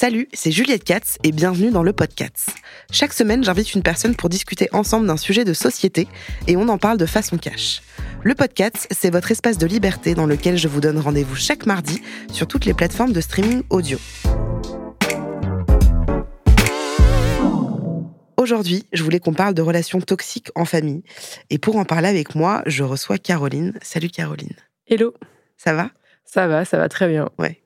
[0.00, 2.50] Salut, c'est Juliette Katz et bienvenue dans le podcast.
[2.92, 6.06] Chaque semaine, j'invite une personne pour discuter ensemble d'un sujet de société
[6.46, 7.82] et on en parle de façon cash.
[8.22, 12.00] Le podcast, c'est votre espace de liberté dans lequel je vous donne rendez-vous chaque mardi
[12.30, 13.98] sur toutes les plateformes de streaming audio.
[18.36, 21.02] Aujourd'hui, je voulais qu'on parle de relations toxiques en famille.
[21.50, 23.76] Et pour en parler avec moi, je reçois Caroline.
[23.82, 24.54] Salut Caroline.
[24.86, 25.12] Hello.
[25.56, 25.90] Ça va?
[26.24, 27.30] Ça va, ça va très bien.
[27.36, 27.60] Ouais.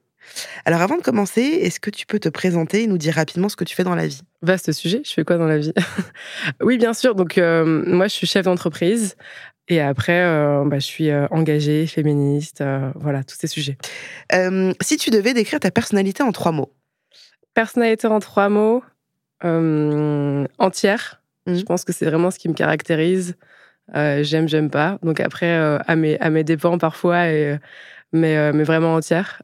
[0.64, 3.56] Alors avant de commencer, est-ce que tu peux te présenter et nous dire rapidement ce
[3.56, 4.22] que tu fais dans la vie?
[4.42, 5.72] Vaste sujet, je fais quoi dans la vie?
[6.62, 7.14] Oui, bien sûr.
[7.14, 9.16] Donc euh, moi, je suis chef d'entreprise.
[9.68, 12.64] Et après, euh, bah, je suis euh, engagée, féministe,
[12.96, 13.78] voilà, tous ces sujets.
[14.80, 16.72] si tu devais décrire ta personnalité en trois mots
[17.54, 18.82] Personnalité en trois mots,
[19.42, 21.22] entière.
[21.46, 21.54] Mmh.
[21.54, 23.36] Je pense que c'est vraiment ce qui me caractérise.
[23.94, 24.98] j'aime, j'aime pas.
[25.02, 27.58] Donc après, à, mes, à mes dépens parfois, et,
[28.12, 29.42] mais, mais vraiment entière.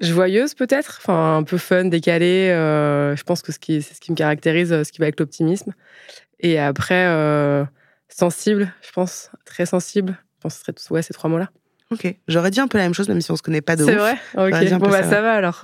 [0.00, 2.48] joyeuse peut-être, enfin un peu fun, décalée.
[2.48, 5.72] je pense que c'est ce qui me caractérise, ce qui va avec l'optimisme.
[6.40, 7.06] Et après,
[8.08, 10.18] sensible, je pense, très sensible.
[10.36, 11.50] Je pense que ce serait ouais, ces trois mots-là.
[11.90, 13.84] Ok, j'aurais dit un peu la même chose, même si on se connaît pas de.
[13.84, 14.16] C'est vrai?
[14.36, 15.62] Ok, bon bah ça, va alors.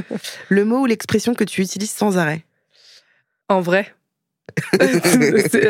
[0.48, 2.44] Le mot ou l'expression que tu utilises sans arrêt?
[3.48, 3.94] En vrai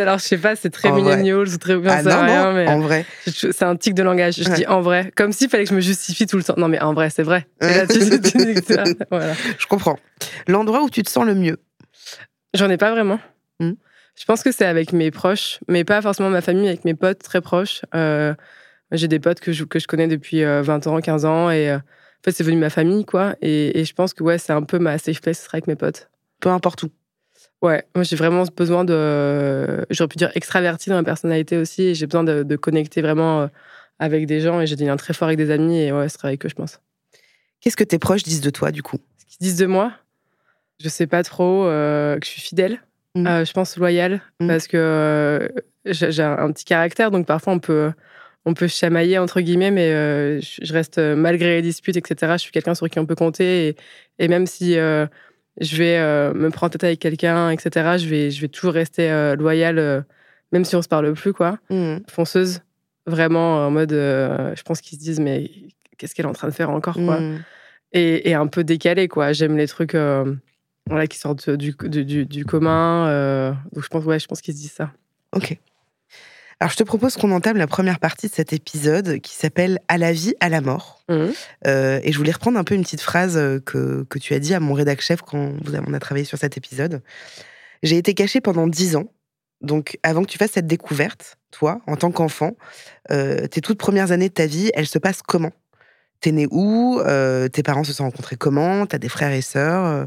[0.00, 2.80] alors, je sais pas, c'est très millennial, c'est très bien, ah, non, rien, mais en
[2.80, 3.06] vrai.
[3.26, 4.36] C'est un tic de langage.
[4.36, 6.54] Je dis en vrai, comme s'il fallait que je me justifie tout le temps.
[6.56, 7.46] Non, mais en vrai, c'est vrai.
[7.60, 8.00] Là, tu,
[9.10, 9.34] voilà.
[9.58, 9.98] Je comprends.
[10.48, 11.58] L'endroit où tu te sens le mieux?
[12.54, 13.20] J'en ai pas vraiment.
[13.60, 13.72] Hmm.
[14.14, 17.22] Je pense que c'est avec mes proches, mais pas forcément ma famille, avec mes potes
[17.22, 17.82] très proches.
[17.94, 18.34] Euh,
[18.90, 21.70] j'ai des potes que je, que je connais depuis 20 euh, ans, 15 ans, et
[21.70, 23.34] euh, en fait, c'est devenu ma famille, quoi.
[23.40, 25.76] Et, et je pense que ouais, c'est un peu ma safe place, ce avec mes
[25.76, 26.10] potes.
[26.40, 26.90] Peu importe où.
[27.62, 31.94] Ouais, moi j'ai vraiment besoin de, j'aurais pu dire extraverti dans ma personnalité aussi, et
[31.94, 33.48] j'ai besoin de, connecter vraiment
[33.98, 36.18] avec des gens, et j'ai des liens très forts avec des amis, et ouais, ce
[36.26, 36.80] avec eux, je pense.
[37.60, 38.98] Qu'est-ce que tes proches disent de toi, du coup?
[39.16, 39.92] Ce qu'ils disent de moi
[40.80, 42.80] Je sais pas trop, que je suis fidèle,
[43.14, 43.44] mmh.
[43.44, 44.48] je pense loyale, mmh.
[44.48, 45.48] parce que
[45.84, 47.92] j'ai un petit caractère, donc parfois on peut
[48.44, 52.32] on peut chamailler entre guillemets, mais euh, je reste euh, malgré les disputes, etc.
[52.32, 53.76] Je suis quelqu'un sur qui on peut compter
[54.18, 55.06] et, même si euh,
[55.60, 55.98] je vais
[56.34, 57.96] me prendre tête avec quelqu'un, etc.
[57.98, 60.04] Je vais, je vais toujours rester loyale,
[60.52, 61.58] même si on se parle plus, quoi.
[61.70, 61.98] Mmh.
[62.08, 62.60] Fonceuse,
[63.06, 65.50] vraiment en mode, je pense qu'ils se disent mais
[65.98, 67.20] qu'est-ce qu'elle est en train de faire encore, quoi.
[67.20, 67.44] Mmh.
[67.92, 69.32] Et, un peu décalé, quoi.
[69.32, 69.94] J'aime les trucs.
[69.94, 73.52] voilà, qui sortent du, du, du commun.
[73.72, 74.92] donc je pense, ouais, je pense qu'ils se disent ça.
[75.34, 75.58] Ok.
[76.62, 79.98] Alors, je te propose qu'on entame la première partie de cet épisode qui s'appelle À
[79.98, 81.02] la vie, à la mort.
[81.08, 81.24] Mmh.
[81.66, 84.38] Euh, et je voulais reprendre un peu une petite phrase euh, que, que tu as
[84.38, 87.02] dit à mon rédac chef quand on a travaillé sur cet épisode.
[87.82, 89.06] J'ai été cachée pendant dix ans.
[89.60, 92.52] Donc, avant que tu fasses cette découverte, toi, en tant qu'enfant,
[93.10, 95.50] euh, tes toutes premières années de ta vie, elles se passent comment?
[96.20, 97.00] T'es né où?
[97.52, 98.86] Tes parents se sont rencontrés comment?
[98.86, 100.06] T'as des frères et sœurs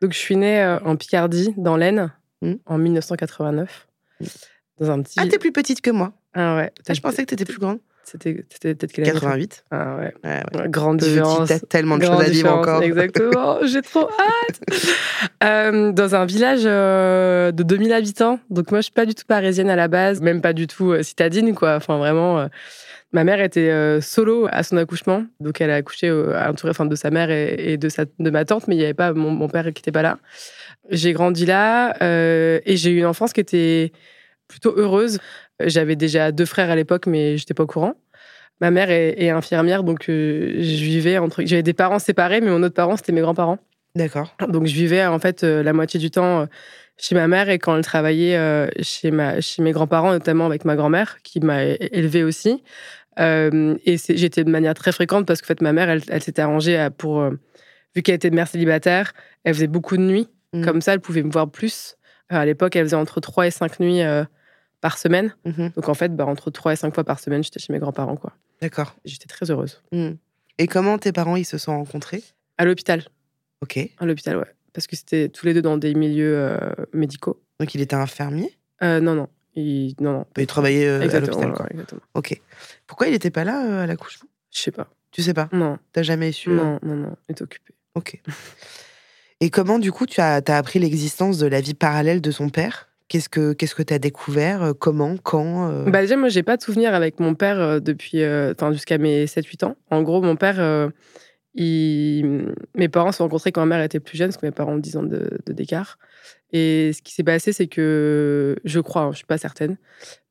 [0.00, 2.54] Donc, je suis née en Picardie, dans l'Aisne, mmh.
[2.64, 3.86] en 1989
[4.80, 5.18] un petit.
[5.18, 6.12] Ah, t'es plus petite que moi.
[6.34, 6.72] Ah ouais.
[6.88, 7.78] je pensais que t'étais plus grande.
[8.04, 9.64] C'était peut-être quelle 88.
[9.70, 10.14] Ah ouais.
[10.24, 11.48] ouais, Grande différence.
[11.48, 12.82] T'as tellement de choses à vivre encore.
[12.82, 13.58] Exactement.
[13.64, 14.60] J'ai trop hâte.
[15.42, 18.38] Euh, dans un village euh, de 2000 habitants.
[18.50, 20.92] Donc moi, je suis pas du tout parisienne à la base, même pas du tout
[20.92, 21.76] euh, citadine, quoi.
[21.76, 22.46] Enfin, vraiment.
[23.12, 27.10] ma mère était solo à son accouchement, donc elle a accouché entourée enfin, de sa
[27.10, 29.64] mère et, de, sa, de ma tante, mais il n'y avait pas mon, mon, père
[29.72, 30.18] qui était pas là.
[30.90, 33.92] J'ai grandi là et j'ai eu une enfance qui était
[34.54, 35.18] plutôt heureuse.
[35.60, 37.94] Euh, j'avais déjà deux frères à l'époque, mais j'étais pas au courant.
[38.60, 41.42] Ma mère est, infirmière, donc euh, je vivais entre.
[41.44, 43.58] J'avais des parents séparés, mais mon autre parent, c'était mes grands-parents.
[43.96, 44.34] D'accord.
[44.48, 46.46] Donc je vivais en fait euh, la moitié du temps
[46.96, 48.38] chez ma mère et quand elle travaillait
[48.80, 52.62] chez, ma, chez mes grands-parents, notamment avec ma grand-mère, qui m'a élevée aussi.
[53.18, 56.88] et j'étais de manière très fréquente parce que fait, ma mère, elle, elle s'était arrangée
[56.96, 57.28] pour.
[57.96, 59.12] vu qu'elle était de mère célibataire,
[59.42, 60.28] elle faisait beaucoup de nuits.
[60.52, 60.64] Mmh.
[60.64, 61.96] Comme ça, elle pouvait me voir plus.
[62.28, 64.02] à l'époque, elle faisait entre 3 et 5 nuits
[64.84, 65.34] par semaine.
[65.46, 65.70] Mhm.
[65.76, 68.16] Donc en fait, bah, entre 3 et 5 fois par semaine, j'étais chez mes grands-parents.
[68.16, 68.34] quoi.
[68.60, 68.94] D'accord.
[69.06, 69.80] J'étais très heureuse.
[69.92, 70.18] Mhm.
[70.58, 72.22] Et comment tes parents ils se sont rencontrés?
[72.58, 73.02] À l'hôpital.
[73.62, 73.78] Ok.
[73.96, 74.54] À l'hôpital, ouais.
[74.74, 76.58] Parce que c'était tous les deux dans des milieux euh,
[76.92, 77.40] médicaux.
[77.60, 78.54] Donc il était infirmier?
[78.82, 79.28] Euh, non, non.
[79.54, 79.94] Il...
[80.00, 80.26] Non, non.
[80.36, 81.52] Il travaillait euh, à l'hôpital.
[81.52, 82.02] ouais, exactement.
[82.12, 82.38] Ok.
[82.86, 84.28] Pourquoi il n'était pas là euh, à l'accouchement?
[84.50, 84.88] Je sais pas.
[85.12, 85.48] Tu sais pas?
[85.52, 87.16] Non, T'as jamais su euh non, non, non.
[87.30, 87.72] Il était occupé.
[87.94, 88.20] Ok.
[89.40, 92.50] Et comment, du coup, tu as, as appris l'existence de la vie parallèle de son
[92.50, 92.90] père?
[93.08, 96.42] Qu'est-ce que qu'est-ce que tu as découvert Euh, Comment Quand euh Bah déjà, moi, j'ai
[96.42, 99.76] pas de souvenir avec mon père euh, depuis, euh, jusqu'à mes 7-8 ans.
[99.90, 100.88] En gros, mon père, euh,
[101.54, 102.54] il...
[102.74, 104.72] mes parents se sont rencontrés quand ma mère était plus jeune, parce que mes parents
[104.72, 105.98] ont 10 ans de, de d'écart.
[106.52, 109.76] Et ce qui s'est passé, c'est que, je crois, hein, je suis pas certaine,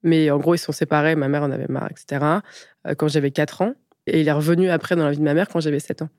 [0.02, 2.26] mais en gros, ils se sont séparés, ma mère en avait marre, etc.,
[2.98, 3.74] quand j'avais 4 ans.
[4.08, 6.10] Et il est revenu après dans la vie de ma mère quand j'avais 7 ans.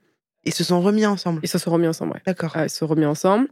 [0.45, 1.41] Ils se sont remis ensemble.
[1.43, 2.23] Ils se sont remis ensemble, ouais.
[2.27, 2.53] D'accord.
[2.56, 3.49] Ils se sont remis ensemble.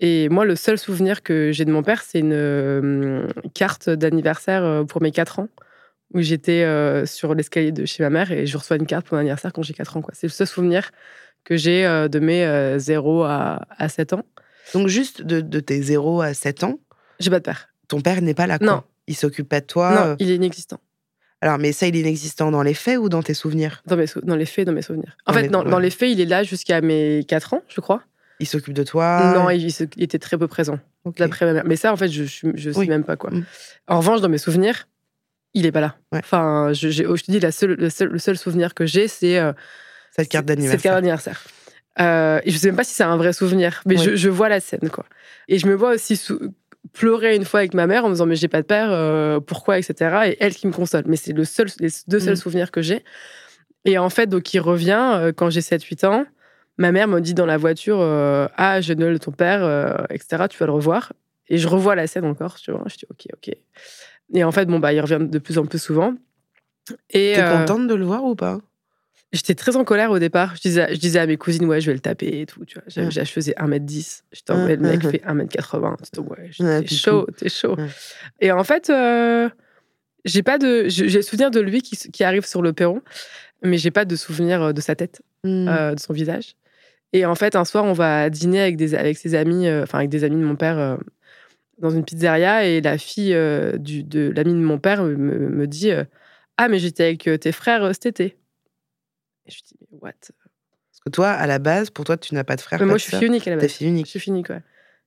[0.00, 4.62] Et moi, le seul souvenir que j'ai de mon père, c'est une euh, carte d'anniversaire
[4.64, 5.48] euh, pour mes 4 ans,
[6.12, 9.14] où j'étais euh, sur l'escalier de chez ma mère et je reçois une carte pour
[9.14, 10.02] mon anniversaire quand j'ai 4 ans.
[10.02, 10.12] quoi.
[10.14, 10.90] C'est le seul souvenir
[11.44, 14.22] que j'ai euh, de mes euh, 0 à, à 7 ans.
[14.74, 16.78] Donc, juste de, de tes 0 à 7 ans,
[17.20, 17.68] J'ai pas de père.
[17.88, 18.58] ton père n'est pas là.
[18.58, 18.66] quoi.
[18.66, 18.82] Non.
[19.06, 20.08] Il s'occupe pas de toi.
[20.08, 20.80] non, il est inexistant.
[21.40, 23.82] Alors, mais ça, il est inexistant dans les faits ou dans tes souvenirs?
[23.86, 25.16] Dans, mes sou- dans les faits, dans mes souvenirs.
[25.26, 27.62] En Dans fait, les- dans, dans les faits, il est là jusqu'à mes 4 ans,
[27.68, 28.02] je crois.
[28.40, 29.66] Il s'occupe de toi Non, il,
[29.98, 30.78] était très peu présent.
[31.16, 31.62] D'après ma mère.
[31.64, 32.88] Mais ça, en fait, je, je sais Oui.
[32.88, 33.30] même pas quoi.
[33.30, 33.44] Mm.
[33.88, 34.88] En revanche, dans mes souvenirs,
[35.54, 35.96] il est pas là.
[36.12, 36.18] Ouais.
[36.22, 39.08] Enfin, je, j'ai- je te dis, la seule, le, seul, le seul souvenir que j'ai,
[39.08, 39.52] c'est euh,
[40.14, 40.82] Cette carte c'est- Cette d'anniversaire.
[40.82, 41.42] carte d'anniversaire.
[41.98, 44.04] Euh, et je sais même pas si c'est un vrai souvenir, mais Oui.
[44.04, 45.06] je, je vois la scène, quoi.
[45.48, 46.20] Et je me vois aussi
[46.92, 49.40] pleurer une fois avec ma mère en me disant mais j'ai pas de père, euh,
[49.40, 50.14] pourquoi, etc.
[50.26, 51.04] Et elle qui me console.
[51.06, 52.36] Mais c'est le seul, les deux seuls Mm.
[52.36, 53.02] souvenirs que j'ai.
[53.86, 56.26] Et en fait, donc il revient quand j'ai 7-8 ans.
[56.78, 59.94] Ma mère me dit dans la voiture euh, ah je Noël de ton père, euh,
[60.10, 60.44] etc.
[60.50, 61.12] Tu vas le revoir.
[61.48, 62.82] Et je revois la scène encore, tu vois.
[62.86, 63.54] Je dis ok, ok.
[64.34, 66.14] Et en fait, bon bah il revient de plus en plus souvent.
[67.10, 68.60] Et T'es euh, contente de le voir ou pas?
[69.32, 70.54] J'étais très en colère au départ.
[70.56, 72.64] Je disais, je disais à mes cousines, ouais, je vais le taper et tout.
[72.64, 73.04] Tu vois.
[73.04, 73.10] Ouais.
[73.10, 74.22] Je faisais 1m10.
[74.32, 75.96] J'étais en Ouais, mode, le mec ouais, fait 1m80.
[76.04, 77.74] Tu te dis, ouais, Ouais, chaud, t'es chaud.
[77.76, 77.88] Ouais.
[78.40, 78.90] Et en fait,
[80.24, 80.88] j'ai pas de.
[80.88, 83.02] J'ai j'ai souvenir de lui qui, qui arrive sur le perron,
[83.62, 85.68] mais j'ai pas de souvenir de sa tête, Hmm.
[85.68, 86.54] euh, de son visage.
[87.12, 89.98] Et en fait, un soir, on va dîner avec, des, avec ses amis, euh, enfin,
[89.98, 90.96] avec des amis de mon père euh,
[91.78, 92.66] dans une pizzeria.
[92.66, 95.90] Et la fille euh, du, de l'ami de mon père me, me dit
[96.56, 98.36] Ah, mais j'étais avec tes frères cet été.
[99.46, 100.12] Et je dis, what?
[100.12, 102.78] Parce que toi, à la base, pour toi, tu n'as pas de frère.
[102.78, 103.72] Mais pas moi, de je suis fille unique à la base.
[103.72, 104.06] fille unique.
[104.06, 104.62] Je suis fille unique, ouais.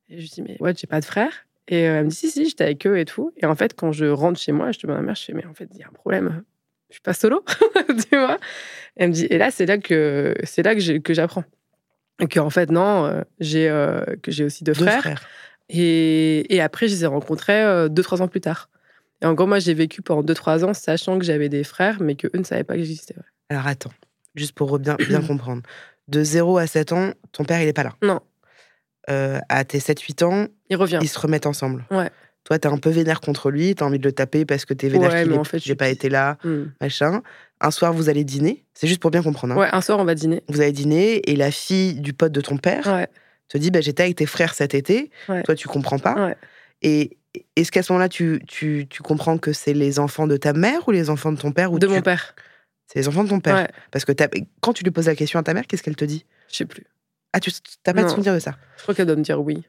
[0.09, 1.45] Et je lui dis, mais ouais, j'ai pas de frère?
[1.67, 3.31] Et elle me dit, si, si, j'étais avec eux et tout.
[3.37, 5.33] Et en fait, quand je rentre chez moi, je demande à ma mère, je fais,
[5.33, 6.43] mais en fait, il y a un problème.
[6.89, 7.43] Je suis pas solo,
[8.09, 8.39] tu vois.
[8.97, 11.43] Et elle me dit, et là, c'est là que c'est là que j'apprends.
[12.27, 14.99] Que, en fait, non, euh, j'ai euh, que j'ai aussi deux, Deux frères.
[15.01, 15.27] frères.
[15.69, 18.69] Et, et après, je les ai rencontrés euh, deux, trois ans plus tard.
[19.21, 22.01] Et en gros, moi, j'ai vécu pendant deux, trois ans, sachant que j'avais des frères,
[22.01, 23.15] mais qu'eux ne savaient pas que j'existais.
[23.15, 23.23] ouais.
[23.49, 23.91] Alors attends,
[24.35, 25.61] juste pour bien, bien comprendre.
[26.07, 27.93] De 0 à 7 ans, ton père, il est pas là?
[28.01, 28.19] Non.
[29.09, 30.99] Euh, à tes 7-8 ans, Il revient.
[31.01, 31.85] ils se remettent ensemble.
[31.91, 32.09] Ouais.
[32.45, 34.87] Toi, t'es un peu vénère contre lui, t'as envie de le taper parce que t'es
[34.89, 36.65] vénère Ouais, qu'il ait- en fait, pas été là, Hmm.
[36.81, 37.21] machin.
[37.61, 38.63] Un soir, vous allez dîner.
[38.73, 39.53] C'est juste pour bien comprendre.
[39.53, 39.57] hein.
[39.57, 40.43] Ouais, un soir, on va dîner.
[40.47, 43.07] Vous allez dîner et la fille du pote de ton père Ouais.
[43.49, 45.11] te dit bah, J'étais avec tes frères cet été.
[45.27, 45.43] Ouais.
[45.43, 46.15] Toi, tu comprends pas.
[46.27, 46.37] Ouais.
[46.81, 47.17] Et
[47.57, 50.87] est-ce qu'à ce moment-là, tu, tu, tu comprends que c'est les enfants de ta mère
[50.87, 52.33] ou les enfants de ton père ou De tu- mon père.
[52.87, 53.67] C'est les enfants de ton père.
[53.91, 54.13] Parce que
[54.61, 56.25] quand tu lui poses la question à ta mère, qu'est-ce qu'elle te dit?
[56.49, 56.85] Je sais plus.
[57.33, 57.51] Ah, tu
[57.83, 58.55] t'as pas de souvenir de ça?
[58.77, 59.61] Je crois qu'elle doit me dire oui.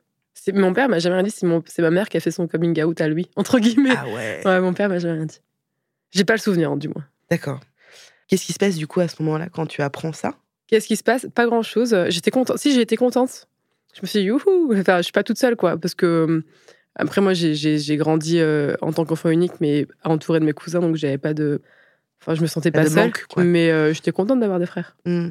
[0.55, 2.81] Mon père m'a jamais rien dit, c'est mon- ma mère qui a fait son coming
[2.83, 3.91] out à lui, entre guillemets.
[3.95, 4.41] Ah ouais.
[4.47, 5.41] Ouais, mon père m'a jamais rien dit.
[6.13, 7.05] J'ai pas le souvenir, du moins.
[7.31, 7.61] D'accord.
[8.31, 10.37] Qu'est-ce qui se passe du coup à ce moment-là quand tu apprends ça?
[10.69, 11.27] Qu'est-ce qui se passe?
[11.35, 11.97] Pas grand-chose.
[12.09, 12.59] J'étais contente.
[12.59, 13.49] Si, j'ai été contente.
[13.93, 15.77] Je me suis dit, youhou Enfin, je suis pas toute seule, quoi.
[15.77, 16.45] Parce que, euh,
[16.95, 20.95] après, moi, j'ai- grandi euh, en tant qu'enfant unique, mais entourée de mes cousins, donc
[20.95, 21.61] j'avais pas de.
[22.23, 23.07] Enfin, je me sentais Pas seule.
[23.07, 23.43] manque, quoi.
[23.43, 24.97] Mais euh, j'étais contente d'avoir des frères.
[25.07, 25.31] Hmm.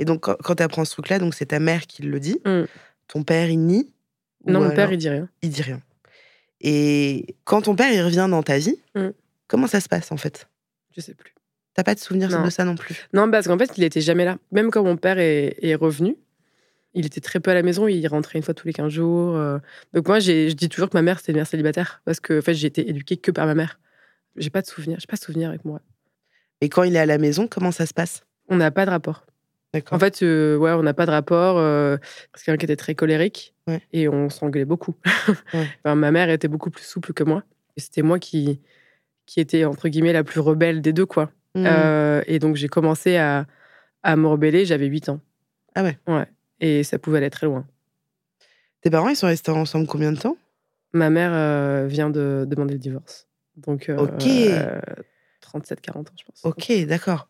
[0.00, 2.40] Et donc, quand, tu apprends ce truc-là, donc c'est ta mère qui le dit.
[2.44, 2.64] Hmm.
[3.06, 3.92] Ton père, il nie?
[4.46, 5.28] Non, mon père, il dit rien.
[5.42, 5.80] il dit rien.
[6.60, 9.10] Et quand ton père, il revient dans ta vie, Hmm.
[9.46, 10.48] comment ça se passe en fait?
[10.96, 11.34] Je sais plus.
[11.76, 12.42] T'as pas de souvenir Non.
[12.44, 14.38] de ça non plus Non, parce qu'en fait, il était jamais là.
[14.50, 16.16] Même quand mon père est, est revenu,
[16.94, 17.86] il était très peu à la maison.
[17.86, 19.36] Il rentrait une fois tous les 15 jours.
[19.36, 19.58] euh.
[19.92, 22.00] Donc moi, je dis toujours que ma mère, c'était une mère célibataire.
[22.06, 23.78] Parce que en fait, j'ai été éduquée que par ma mère.
[24.36, 24.98] J'ai pas de souvenir.
[25.00, 25.80] J'ai pas de souvenir avec moi.
[26.62, 28.22] Et quand il est à la maison, comment ça se passe?
[28.48, 29.26] On n'a pas de rapport.
[29.90, 31.58] En fait, euh, ouais, on n'a pas de rapport.
[31.58, 31.98] euh,
[32.32, 33.54] parce quelqu'un qui était très colérique.
[33.66, 33.82] Ouais.
[33.92, 34.94] Et on s'engueulait beaucoup.
[35.52, 35.68] Ouais.
[35.84, 37.42] Enfin, ma mère était beaucoup plus souple que moi.
[37.76, 38.58] Et c'était moi qui,
[39.26, 41.30] qui était, entre guillemets, la plus rebelle des deux, quoi.
[41.56, 41.64] Hmm.
[41.66, 43.46] Euh, et donc, j'ai commencé à,
[44.02, 44.64] à me rebeller.
[44.64, 45.20] J'avais 8 ans.
[45.74, 45.98] Ah ouais.
[46.06, 46.26] Ouais.
[46.60, 47.66] Et ça pouvait aller très loin.
[48.82, 50.36] Tes parents, ils sont restés ensemble combien de temps?
[50.92, 53.26] Ma mère euh, vient de demander le divorce.
[53.56, 54.28] Donc, euh, Ok.
[55.40, 56.44] 37, 40 ans, je pense.
[56.44, 57.28] Ok, d'accord.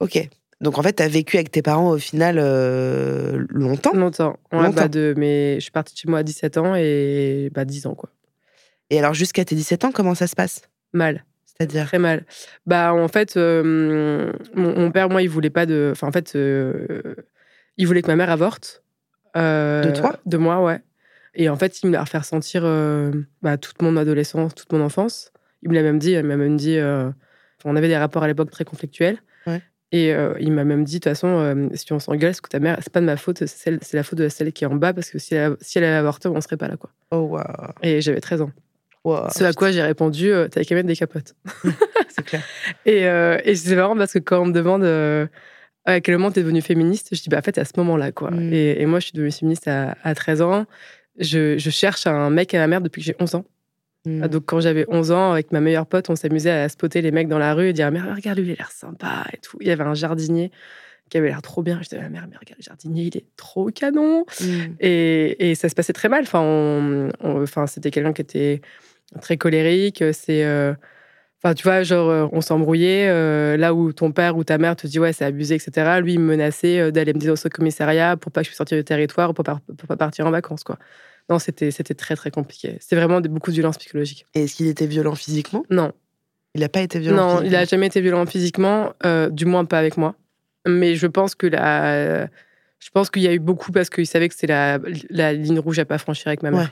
[0.00, 0.28] Ok.
[0.60, 3.92] Donc en fait, tu as vécu avec tes parents au final euh, longtemps?
[3.94, 4.38] Longtemps.
[4.52, 4.72] Ouais, Longtemps.
[4.82, 7.86] bah, de, mais je suis partie de chez moi à 17 ans et bah, 10
[7.86, 8.10] ans, quoi.
[8.90, 10.62] Et alors jusqu'à tes 17 ans, comment ça se passe?
[10.92, 11.24] Mal.
[11.56, 12.24] C'est-à-dire Très mal.
[12.66, 15.90] Bah, en fait, euh, mon, mon père, moi, il voulait pas de.
[15.92, 17.14] Enfin, en fait, euh,
[17.76, 18.82] il voulait que ma mère avorte.
[19.36, 20.18] Euh, De toi?
[20.26, 20.80] De moi, ouais.
[21.34, 22.62] Et en fait, il me l'a fait ressentir
[23.42, 25.32] bah, toute mon adolescence, toute mon enfance.
[25.62, 26.12] Il me l'a même dit.
[26.12, 26.78] Il m'a même dit.
[27.64, 29.18] on avait des rapports à l'époque très conflictuels.
[29.46, 29.62] Ouais.
[29.92, 32.78] Et il m'a même dit, de toute façon, si on s'engueule, c'est que ta mère,
[32.82, 35.10] c'est pas de ma faute, c'est la faute de celle qui est en bas, parce
[35.10, 36.90] que si elle, si elle avait avorté, on serait pas là, quoi.
[37.10, 37.44] Oh waouh.
[37.82, 38.50] Et j'avais 13 ans.
[39.04, 41.34] Waouh, Ce à quoi j'ai répondu, euh, t'avais qu'à mettre des capotes.
[42.08, 42.42] c'est clair.
[42.86, 45.26] Et, euh, et c'est marrant parce que quand on me demande euh,
[45.84, 48.30] à quel moment t'es devenue féministe, je dis bah en fait à ce moment-là quoi.
[48.30, 48.52] Mm.
[48.52, 50.66] Et, et moi je suis devenue féministe à, à 13 ans.
[51.18, 53.44] Je, je cherche un mec à ma mère depuis que j'ai 11 ans.
[54.06, 54.22] Mm.
[54.24, 57.10] Ah, Donc quand j'avais 11 ans avec ma meilleure pote, on s'amusait à spotter les
[57.10, 59.56] mecs dans la rue et dire mais regarde lui il a l'air sympa et tout.
[59.60, 60.50] Il y avait un jardinier
[61.10, 61.78] qui avait l'air trop bien.
[61.82, 64.24] Je disais à ma mère mais regarde le jardinier il est trop canon.
[64.40, 64.44] Mm.
[64.80, 66.22] Et, et ça se passait très mal.
[66.22, 68.60] Enfin, on- on- enfin c'était quelqu'un qui était
[69.20, 70.02] très colérique.
[70.12, 70.74] C'est, euh,
[71.42, 73.08] enfin, tu vois, genre, euh, on s'embrouillait.
[73.08, 75.98] euh, là où ton père ou ta mère te dit ouais, c'est abusé, etc.
[76.00, 78.58] Lui, il me menaçait euh, d'aller me dénoncer au commissariat pour pas que je puisse
[78.58, 80.78] sortir du territoire ou pour pas, pour pas partir en vacances, quoi.
[81.30, 82.76] Non, c'était, c'était très, très compliqué.
[82.80, 84.26] C'était vraiment beaucoup de violence psychologique.
[84.34, 85.64] Et est-ce qu'il était violent physiquement?
[85.70, 85.92] Non,
[86.54, 89.46] Il n'a pas été violent non, il physiquement a jamais été violent physiquement, euh, du
[89.46, 90.16] moins pas avec moi.
[90.66, 92.26] Mais je pense que la,
[92.78, 94.78] je pense qu'il y a eu beaucoup parce qu'il savait que c'est la,
[95.10, 96.60] la ligne rouge à pas franchir avec ma mère.
[96.60, 96.66] Ouais.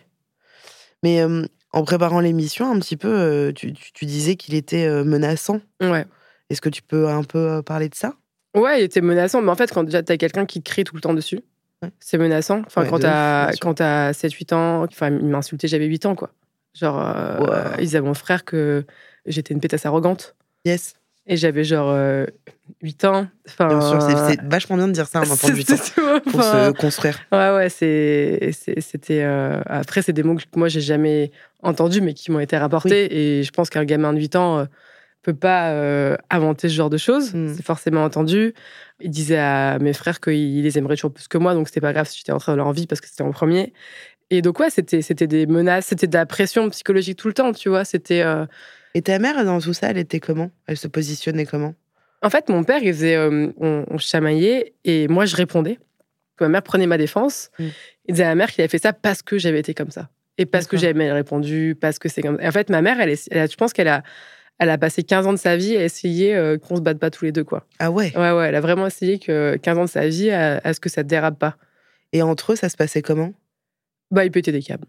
[1.05, 4.87] Mais euh, en préparant l'émission, un petit peu, euh, tu, tu- tu disais qu'il était
[4.87, 5.61] euh, menaçant.
[5.81, 6.05] Ouais.
[6.50, 8.15] Est-ce que tu peux un peu euh, parler de ça?
[8.57, 9.41] Ouais, il était menaçant.
[9.43, 11.41] Mais en fait, quand déjà t'as quelqu'un qui crie tout le temps dessus,
[11.83, 11.91] Ouais.
[12.00, 12.62] c'est menaçant.
[12.67, 13.61] Enfin, Ouais, quand t'as bien sûr.
[13.61, 16.31] quand t'as 7-8 ans, enfin, il m'insultait, j'avais 8 ans, quoi.
[16.75, 17.75] Genre, euh, Wow.
[17.79, 18.85] il disait à mon frère que
[19.27, 20.35] j'étais une pétasse arrogante.
[20.67, 20.95] Yes.
[21.27, 22.27] Et j'avais genre euh,
[22.83, 23.29] 8 ans.
[23.49, 25.71] Enfin, Bien sûr, c'est- c'est vachement bien de dire ça à un enfant de 8
[25.71, 27.21] ans pour enfin, se construire.
[27.31, 29.23] Ouais, ouais, c'était.
[29.23, 31.31] euh, Après, c'est des mots que moi, j'ai jamais
[31.62, 33.39] entendus, mais qui m'ont été rapportés.
[33.39, 34.65] Et je pense qu'un gamin de 8 ans euh,
[35.23, 37.35] peut pas euh, inventer ce genre de choses.
[37.35, 37.55] Mm.
[37.55, 38.55] C'est forcément entendu.
[39.00, 41.93] Il disait à mes frères qu'il les aimerait toujours plus que moi, donc c'était pas
[41.93, 43.73] grave si j'étais entrée dans leur vie parce que c'était en premier.
[44.31, 47.53] Et donc, ouais, c'était, c'était des menaces, c'était de la pression psychologique tout le temps,
[47.53, 47.85] tu vois.
[47.85, 48.23] C'était.
[48.23, 48.47] euh,
[48.95, 50.51] Et ta mère, dans tout ça, elle était comment?
[50.67, 51.75] Elle se positionnait comment?
[52.23, 55.79] En fait, mon père, il faisait, euh, on, on chamaillait et moi, je répondais.
[56.41, 57.51] Ma mère prenait ma défense.
[57.59, 57.67] Mm.
[58.09, 60.09] Il disait à ma mère qu'il avait fait ça parce que j'avais été comme ça.
[60.39, 62.43] Et parce que j'avais mal répondu, parce que c'est comme ça.
[62.43, 64.03] Et en fait, ma mère, elle, est- elle a- je pense qu'elle a,
[64.59, 67.11] elle a passé 15 ans de sa vie à essayer euh, qu'on se batte pas
[67.11, 67.67] tous les deux, quoi.
[67.79, 68.13] Ah ouais?
[68.17, 70.81] Ouais, ouais, elle a vraiment essayé que 15 ans de sa vie à, à ce
[70.81, 71.57] que ça dérape pas.
[72.13, 73.33] Et entre eux, ça se passait comment?
[74.11, 74.87] Bah, il pétait des câbles.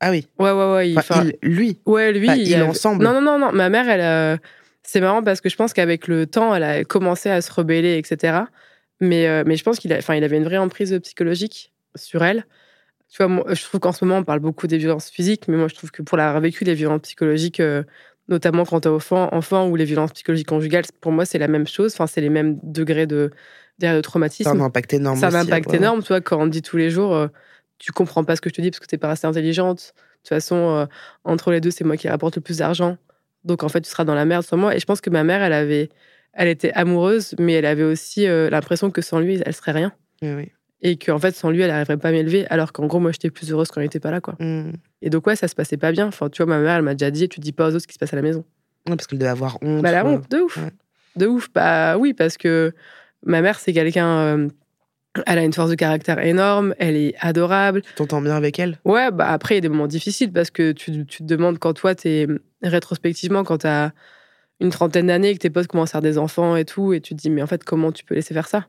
[0.00, 0.26] Ah oui.
[0.38, 0.90] Ouais, ouais, ouais.
[0.90, 1.78] il- Enfin, il- lui.
[1.86, 3.04] Ouais, lui, Enfin, il avait- ensemble.
[3.04, 3.52] Non, non, non, non.
[3.52, 4.36] Ma mère, elle, euh,
[4.82, 7.96] c'est marrant parce que je pense qu'avec le temps, elle a commencé à se rebeller,
[7.96, 8.40] etc.
[9.00, 12.22] Mais, euh, mais je pense qu'il a, enfin, il avait une vraie emprise psychologique sur
[12.24, 12.46] elle.
[13.10, 15.56] Tu vois, moi, je trouve qu'en ce moment, on parle beaucoup des violences physiques, mais
[15.56, 17.82] moi, je trouve que pour l'avoir vécu, les violences psychologiques, euh,
[18.28, 21.66] notamment quand t'es enfant, enfant ou les violences psychologiques conjugales, pour moi, c'est la même
[21.66, 21.92] chose.
[21.94, 23.30] Enfin, c'est les mêmes degrés de,
[23.78, 24.48] de Ça a traumatisme.
[24.50, 25.18] un impact énorme.
[25.18, 25.76] Ça a un aussi, impact ouais.
[25.76, 27.28] énorme, tu vois, quand on dit tous les jours,
[27.78, 29.78] tu comprends pas ce que je te dis parce que t'es pas assez intelligente.
[29.78, 30.86] De toute façon, euh,
[31.24, 32.96] entre les deux, c'est moi qui rapporte le plus d'argent.
[33.44, 34.74] Donc, en fait, tu seras dans la merde sans moi.
[34.74, 35.88] Et je pense que ma mère, elle avait,
[36.32, 39.92] elle était amoureuse, mais elle avait aussi euh, l'impression que sans lui, elle serait rien.
[40.22, 40.52] Oui, oui.
[40.82, 42.46] Et qu'en fait, sans lui, elle n'arriverait pas à m'élever.
[42.48, 44.34] Alors qu'en gros, moi, j'étais plus heureuse quand il était pas là, quoi.
[44.40, 44.72] Mm.
[45.02, 46.06] Et donc, ouais, ça se passait pas bien.
[46.08, 47.86] Enfin, tu vois, ma mère, elle m'a déjà dit, tu dis pas aux autres ce
[47.86, 48.44] qui se passe à la maison.
[48.88, 49.82] Ouais, parce qu'elle devait avoir honte.
[49.82, 50.56] Bah, la honte, de ouf.
[50.56, 50.70] Ouais.
[51.16, 51.48] De ouf.
[51.52, 52.74] Bah oui, parce que
[53.24, 54.08] ma mère, c'est quelqu'un.
[54.08, 54.48] euh,
[55.26, 57.82] elle a une force de caractère énorme, elle est adorable.
[57.82, 58.78] Tu t'entends bien avec elle?
[58.84, 61.58] Ouais, bah après, il y a des moments difficiles parce que tu, tu te demandes
[61.58, 62.26] quand toi, t'es
[62.62, 63.90] rétrospectivement, quand t'as
[64.60, 67.00] une trentaine d'années et que tes potes commencent à faire des enfants et tout, et
[67.00, 68.66] tu te dis, mais en fait, comment tu peux laisser faire ça?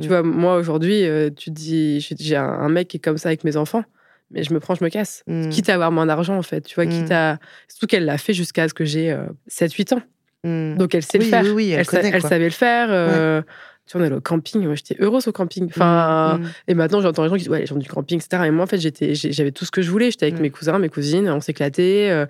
[0.00, 0.10] Tu Mm.
[0.10, 3.44] vois, moi, aujourd'hui, euh, tu te dis, j'ai- un, mec qui est comme ça avec
[3.44, 3.84] mes enfants,
[4.30, 5.22] mais je me prends, je me casse.
[5.26, 5.48] Mm.
[5.50, 6.88] Quitte à avoir moins d'argent, en fait, tu vois, Mm.
[6.90, 7.38] quitte à.
[7.68, 10.02] Surtout qu'elle l'a fait jusqu'à ce que j'ai 7-8 ans.
[10.44, 11.42] Donc elle sait Oui, le faire.
[11.44, 12.20] oui, oui, elle connaît, quoi.
[12.20, 12.88] savait le faire.
[12.90, 13.40] euh,
[13.86, 14.64] Tu vois, on allait au camping.
[14.64, 15.66] Moi, j'étais heureuse au camping.
[15.66, 16.48] Enfin, Mm.
[16.68, 18.44] et maintenant, j'entends les gens qui disent ouais, les gens du camping, etc.
[18.46, 20.10] Et moi, en fait, j'étais, j'avais tout ce que je voulais.
[20.10, 20.42] J'étais avec Mm.
[20.42, 22.08] mes cousins, mes cousines, on s'éclatait.
[22.10, 22.24] euh,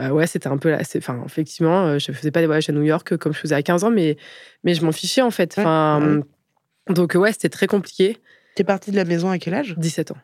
[0.00, 0.80] euh, ouais, c'était un peu là.
[0.96, 3.62] Enfin, effectivement, euh, je faisais pas des voyages à New York comme je faisais à
[3.62, 4.16] 15 ans, mais,
[4.64, 5.54] mais je m'en fichais en fait.
[5.58, 6.20] Enfin,
[6.88, 8.16] donc ouais, c'était très compliqué.
[8.56, 9.74] T'es partie de la maison à quel âge?
[9.76, 10.16] 17 ans.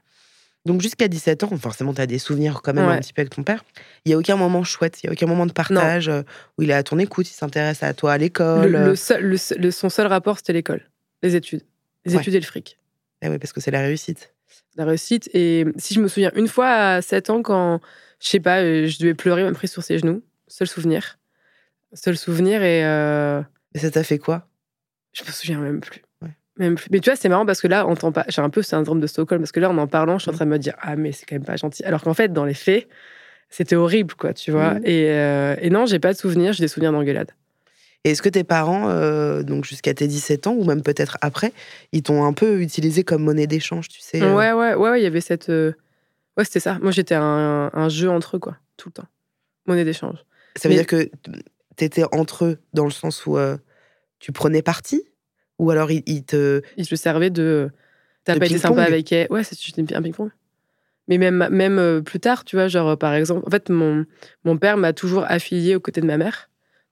[0.66, 2.94] Donc jusqu'à 17 ans, forcément, tu as des souvenirs quand même Ouais.
[2.94, 3.64] un petit peu avec ton père.
[4.04, 6.22] Il y a aucun moment chouette, il y a aucun moment de partage euh,
[6.58, 8.70] où il est à ton écoute, il s'intéresse à toi à l'école.
[8.70, 8.86] Le, euh.
[8.88, 10.82] le seul, le son seul rapport, c'était l'école,
[11.22, 11.62] les études,
[12.04, 12.20] les Ouais.
[12.20, 12.78] études et le fric.
[13.22, 14.34] Ah ouais, parce que c'est la réussite.
[14.76, 15.30] la réussite.
[15.34, 17.80] Et si je me souviens, une fois à 7 ans, quand,
[18.22, 20.22] je sais pas, euh, je devais pleurer, il m'a pris sur ses genoux.
[20.46, 21.18] Seul souvenir.
[21.94, 22.84] Seul souvenir et.
[22.84, 23.42] euh,
[23.74, 24.46] Et ça t'a fait quoi?
[25.12, 26.02] Je me souviens même plus.
[26.58, 26.66] Ouais.
[26.66, 26.88] Même plus.
[26.90, 28.70] Mais tu vois, c'est marrant parce que là, on t'en par- j'ai un peu ce
[28.70, 30.58] syndrome de Stockholm parce que là, en en parlant, je suis en train de me
[30.58, 31.84] dire ah mais c'est quand même pas gentil.
[31.84, 32.88] Alors qu'en fait, dans les faits,
[33.48, 34.74] c'était horrible quoi, tu vois.
[34.74, 34.82] Mhm.
[34.84, 37.30] Et, euh, et non, j'ai pas de souvenirs, j'ai des souvenirs d'engueulade.
[38.04, 41.52] Et est-ce que tes parents, euh, donc jusqu'à tes 17 ans, ou même peut-être après,
[41.92, 45.00] ils t'ont un peu utilisé comme monnaie d'échange, tu sais euh, Ouais, ouais, ouais, ouais,
[45.00, 45.50] il y avait cette.
[45.50, 45.72] euh,
[46.38, 46.78] Ouais, c'était ça.
[46.80, 49.08] Moi, j'étais un, un jeu entre eux quoi, tout le temps.
[49.66, 50.16] Monnaie d'échange.
[50.56, 51.10] Ça veut Mais- dire que
[51.76, 53.56] t'étais entre eux dans le sens où euh,
[54.18, 55.02] tu prenais parti?
[55.60, 56.62] Ou alors ils, ils te.
[56.76, 57.70] Ils se servaient de.
[58.24, 59.26] T'as pas été sympa avec elle.
[59.30, 60.30] Ouais, c'est juste un ping-pong.
[61.08, 64.06] Mais même, même euh, plus tard, tu vois, genre par exemple, en fait, mon,
[64.44, 66.48] mon père m'a toujours affilié aux côtés de ma mère.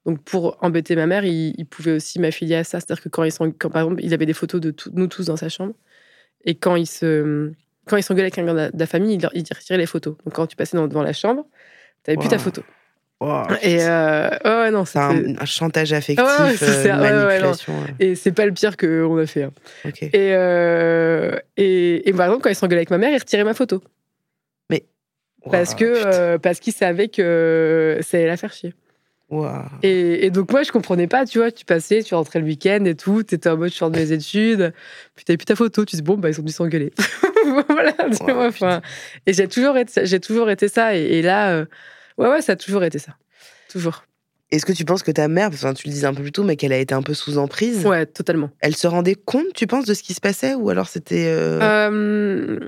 [0.06, 2.80] Donc pour embêter ma mère, il, il pouvait aussi m'affilier à ça.
[2.80, 5.06] C'est-à-dire que quand, ils sont, quand, par exemple, il avait des photos de tout- nous
[5.06, 5.74] tous dans sa chambre.
[6.44, 7.52] Et quand il se.
[7.86, 10.16] Quand il s'engueulait avec de la- de la famille, il, il retirait les photos.
[10.24, 11.46] Donc quand tu passais dans- devant la chambre,
[12.02, 12.62] t'avais plus ta photo.
[13.20, 16.90] Wow, Et euh, ouais, ouais, non, c'est un, un chantage affectif, Ah ouais, euh, ouais,
[16.92, 16.96] ouais,
[17.28, 17.72] manipulation.
[17.82, 19.42] euh, Et c'est pas le pire qu'on a fait.
[19.42, 19.52] hein.
[20.12, 23.54] Et, euh, et, et par exemple, quand il s'engueulait avec ma mère, il retirait ma
[23.54, 23.82] photo.
[25.50, 28.74] Parce Wow, que euh, parce qu'il savait que ça allait la faire chier.
[29.30, 29.48] Wow.
[29.82, 32.84] Et, et donc moi je comprenais pas, tu vois, tu passais, tu rentrais le week-end
[32.84, 34.72] et tout, t'étais en mode je sors de mes études,
[35.14, 36.92] puis t'avais plus ta photo, tu dis bon bah ils ont dû s'engueuler.
[37.68, 38.80] voilà, Wow, vois,
[39.26, 41.64] et j'ai toujours été, j'ai toujours été ça et, et là,
[42.18, 43.12] ouais ouais ça a toujours été ça,
[43.70, 44.04] toujours.
[44.50, 46.32] Est-ce que tu penses que ta mère, parce que tu le disais un peu plus
[46.32, 48.50] tôt, mais qu'elle a été un peu sous emprise, Ouais totalement.
[48.60, 51.26] elle se rendait compte, tu penses, de ce qui se passait Ou alors c'était.
[51.28, 52.58] euh, Euh,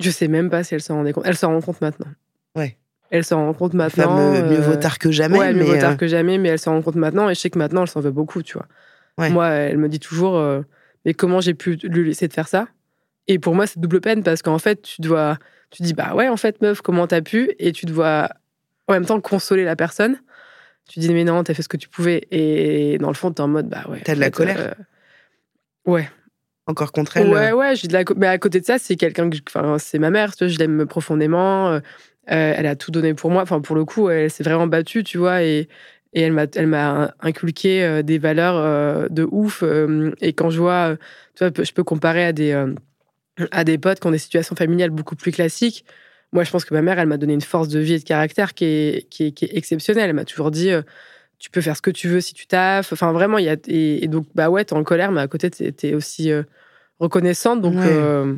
[0.00, 1.24] je sais même pas si elle s'en rendait compte.
[1.26, 2.08] Elle s'en rend compte maintenant.
[2.56, 2.76] Ouais.
[3.10, 4.32] Elle s'en rend compte maintenant.
[4.32, 6.58] mieux vaut euh, tard que jamais ouais, mieux vaut tard euh, que jamais, mais elle
[6.58, 8.66] s'en rend compte maintenant et je sais que maintenant elle s'en veut beaucoup, tu vois.
[9.16, 9.30] Ouais.
[9.30, 10.60] Moi, elle me dit toujours, euh,
[11.04, 12.66] mais comment j'ai pu lui laisser de faire ça?
[13.28, 15.38] Et pour moi, c'est double peine parce qu'en fait, tu dois,
[15.70, 17.52] tu dis, bah ouais, en fait, meuf, comment t'as pu?
[17.58, 18.28] Et tu dois
[18.88, 20.18] en même temps consoler la personne.
[20.88, 22.26] Tu dis, mais non, t'as fait ce que tu pouvais.
[22.30, 24.02] Et dans le fond, t'es en mode, bah ouais.
[24.04, 24.72] T'as de la fait, colère euh,
[25.86, 26.08] Ouais,
[26.66, 27.28] encore contre elle.
[27.28, 28.04] Ouais, euh, ouais, j'ai de la.
[28.16, 29.36] Mais à côté de ça, c'est quelqu'un que.
[29.36, 31.70] je- Enfin, c'est ma mère, tu vois, je l'aime profondément.
[31.72, 31.80] euh,
[32.26, 33.42] elle a tout donné pour moi.
[33.42, 35.68] Enfin, pour le coup, elle s'est vraiment battue, tu vois, et,
[36.14, 39.62] et elle m'a, elle m'a inculqué des valeurs de ouf.
[40.20, 40.96] et quand je vois,
[41.34, 42.64] tu vois, je peux comparer à des,
[43.50, 45.84] à des potes qui ont des situations familiales beaucoup plus classiques.
[46.34, 48.04] Moi, je pense que ma mère, elle m'a donné une force de vie et de
[48.04, 50.10] caractère qui est, qui est, qui est exceptionnelle.
[50.10, 50.70] Elle m'a toujours dit.
[50.70, 50.82] euh,
[51.38, 52.92] tu peux faire ce que tu veux si tu taffes.
[52.92, 53.56] Enfin, vraiment, il y a.
[53.68, 56.42] Et, et donc, bah ouais, t'es en colère, mais à côté, t'es, t'es aussi euh,
[56.98, 57.62] reconnaissante.
[57.62, 57.82] Donc, Ouais.
[57.86, 58.34] euh,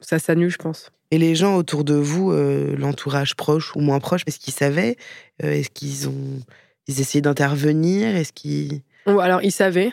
[0.00, 0.92] ça s'annule, je pense.
[1.10, 2.32] Et les gens autour de vous,
[2.76, 4.96] l'entourage proche ou moins proche, est-ce qu'ils savaient?
[5.38, 6.40] Est-ce qu'ils ont.
[6.86, 8.14] Ils essayaient d'intervenir?
[8.14, 8.82] Est-ce qu'ils.
[9.06, 9.92] Alors, il savait.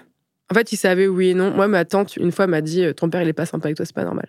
[0.51, 1.51] En fait, il savait oui et non.
[1.51, 3.85] Moi, ma tante, une fois, m'a dit Ton père, il est pas sympa avec toi,
[3.85, 4.27] c'est pas normal.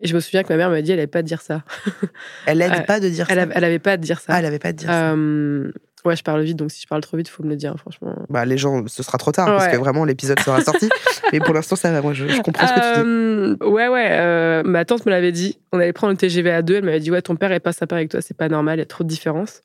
[0.00, 1.62] Et je me souviens que ma mère m'a dit Elle avait pas te dire ça.
[2.46, 4.34] Elle aide Euh, pas de dire Elle, ça elle avait pas te dire ça.
[4.34, 5.12] Ah, elle avait pas de dire ça.
[5.12, 5.70] Euh,
[6.04, 8.14] ouais, je parle vite, donc si je parle trop vite, faut me le dire, franchement.
[8.28, 10.88] Bah, les gens, ce sera trop tard parce que vraiment l'épisode sera sorti.
[11.32, 12.02] Mais pour l'instant, ça va.
[12.02, 13.08] Moi, je, je comprends ce que tu dis.
[13.08, 14.08] Euh, Ouais, ouais.
[14.10, 15.58] euh, ma tante me l'avait dit.
[15.72, 16.76] On allait prendre le TGV à deux.
[16.76, 18.80] Elle m'avait dit Ouais, ton père est pas sympa avec toi, c'est pas normal, il
[18.80, 19.62] y a trop de différences.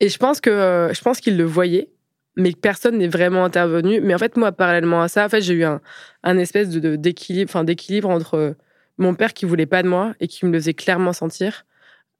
[0.00, 1.90] Et je pense que je pense qu'il le voyait,
[2.36, 4.00] mais personne n'est vraiment intervenu.
[4.00, 5.80] Mais en fait, moi, parallèlement à ça, en fait, j'ai eu un,
[6.22, 8.54] un espèce de, de- d'équilibre, enfin d'équilibre entre
[8.98, 11.64] mon père qui voulait pas de moi et qui me le faisait clairement sentir,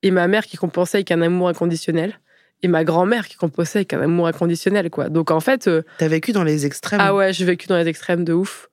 [0.02, 2.20] et ma mère qui compensait avec un amour inconditionnel,
[2.62, 5.08] et ma grand-mère qui compensait avec un amour inconditionnel, quoi.
[5.08, 5.68] Donc en fait.
[5.68, 7.00] euh, T'as vécu dans les extrêmes.
[7.02, 8.68] ah ouais, j'ai vécu dans les extrêmes de ouf.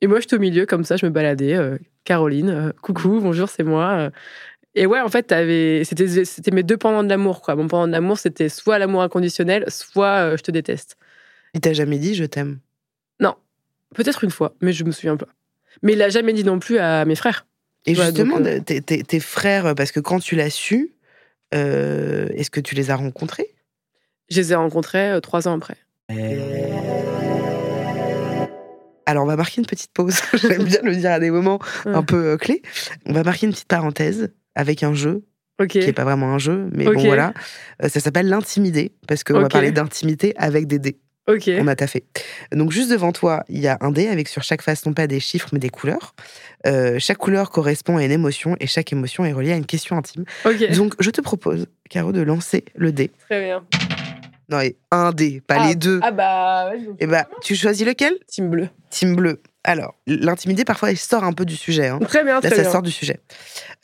[0.00, 1.54] Et moi, j'étais au milieu, comme ça, je me baladais.
[1.54, 4.10] euh, Caroline, euh, coucou, bonjour, c'est moi.
[4.74, 7.42] Et ouais, en fait, t'avais- c'était c'était mes deux pendants de l'amour.
[7.42, 7.56] quoi.
[7.56, 10.96] Mon pendant de l'amour, c'était soit l'amour inconditionnel, soit je te déteste.
[11.54, 12.60] Il t'a jamais dit je t'aime?
[13.94, 15.28] Peut-être une fois, mais je me souviens pas.
[15.82, 17.46] Mais il l'a jamais dit non plus à mes frères.
[17.86, 20.92] Et Ouais, justement, donc, euh, tes, tes- tes frères, parce que quand tu l'as su,
[21.54, 23.54] euh, est-ce que tu les as rencontrés?
[24.30, 25.76] Je les ai rencontrés euh, trois ans après.
[29.06, 30.16] Alors, on va marquer une petite pause.
[30.34, 31.94] J'aime bien le dire à des moments Ouais.
[31.94, 32.60] un peu clés.
[33.06, 35.22] On va marquer une petite parenthèse avec un jeu
[35.68, 37.32] qui est pas vraiment un jeu, mais bon voilà.
[37.82, 39.50] Euh, ça s'appelle l'intimidé parce qu'on va Ok.
[39.52, 40.98] parler d'intimité avec des dés.
[41.28, 41.50] Ok.
[41.60, 42.04] On a taffé.
[42.52, 45.06] Donc juste devant toi, il y a un dé avec sur chaque face non pas
[45.06, 46.14] des chiffres mais des couleurs.
[46.66, 49.96] Euh, chaque couleur correspond à une émotion et chaque émotion est reliée à une question
[49.96, 50.24] intime.
[50.74, 53.10] Donc je te propose, Caro, de lancer le dé.
[53.28, 53.64] Très bien.
[54.50, 56.00] Non, et un dé, pas Ah, les deux.
[56.02, 58.14] Ah bah, Et bah, tu choisis lequel?
[58.26, 58.70] Team bleu.
[58.88, 59.42] Team bleu.
[59.62, 61.88] Alors, l'intimidé, parfois, il sort un peu du sujet.
[61.88, 61.98] hein.
[61.98, 62.72] Très bien, Là, très ça bien.
[62.72, 63.20] sort du sujet.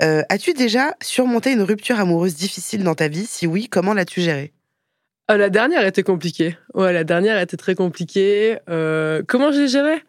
[0.01, 3.27] Euh, As-tu déjà surmonté une rupture amoureuse difficile dans ta vie?
[3.27, 4.54] Si oui, comment l'as-tu gérée?
[5.29, 6.57] Ah, la dernière était compliquée.
[6.75, 8.59] Ouais, la dernière était très compliquée.
[8.69, 10.03] Euh, comment j'ai géré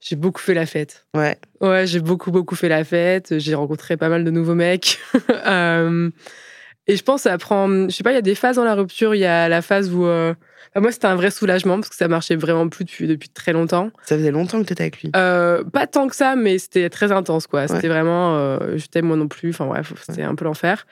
[0.00, 1.06] J'ai beaucoup fait la fête.
[1.14, 1.38] Ouais.
[1.62, 3.38] Ouais, j'ai beaucoup, beaucoup fait la fête.
[3.38, 4.98] J'ai rencontré pas mal de nouveaux mecs.
[5.46, 6.10] Euh,
[6.86, 7.68] Et je pense, ça prend.
[7.88, 9.14] Je sais pas, il y a des phases dans la rupture.
[9.14, 10.04] Il y a la phase où.
[10.04, 10.34] euh,
[10.76, 13.90] moi, c'était un vrai soulagement parce que ça marchait vraiment plus depuis, depuis très longtemps.
[14.04, 15.10] Ça faisait longtemps que tu étais avec lui.
[15.16, 17.66] Euh, pas tant que ça, mais c'était très intense, quoi.
[17.66, 18.58] C'était vraiment.
[18.76, 19.50] je t'aime moi non plus.
[19.50, 20.86] Enfin, bref, c'était un peu l'enfer.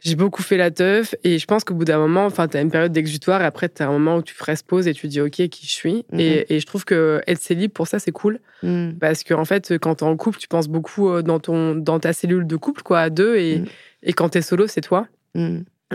[0.00, 2.70] J'ai beaucoup fait la teuf et je pense qu'au bout d'un moment, enfin, t'as une
[2.70, 5.32] période d'exutoire et après, t'as un moment où tu presses pause et tu dis, OK,
[5.48, 6.04] qui je suis.
[6.12, 6.20] Mhm.
[6.20, 8.38] et, et je trouve que être célib, pour ça, c'est cool.
[8.62, 8.92] Hmm.
[9.00, 11.98] Parce que, en fait, quand t'es en couple, tu penses beaucoup euh, dans, ton, dans
[11.98, 13.36] ta cellule de couple, quoi, à deux.
[13.36, 13.66] Et, Mhm.
[14.04, 15.08] et quand t'es solo, c'est toi.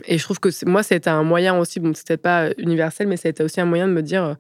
[0.06, 3.44] Et je trouve que moi, c'était un moyen aussi, bon, c'était pas universel, mais c'était
[3.44, 4.34] aussi un moyen de me dire, euh,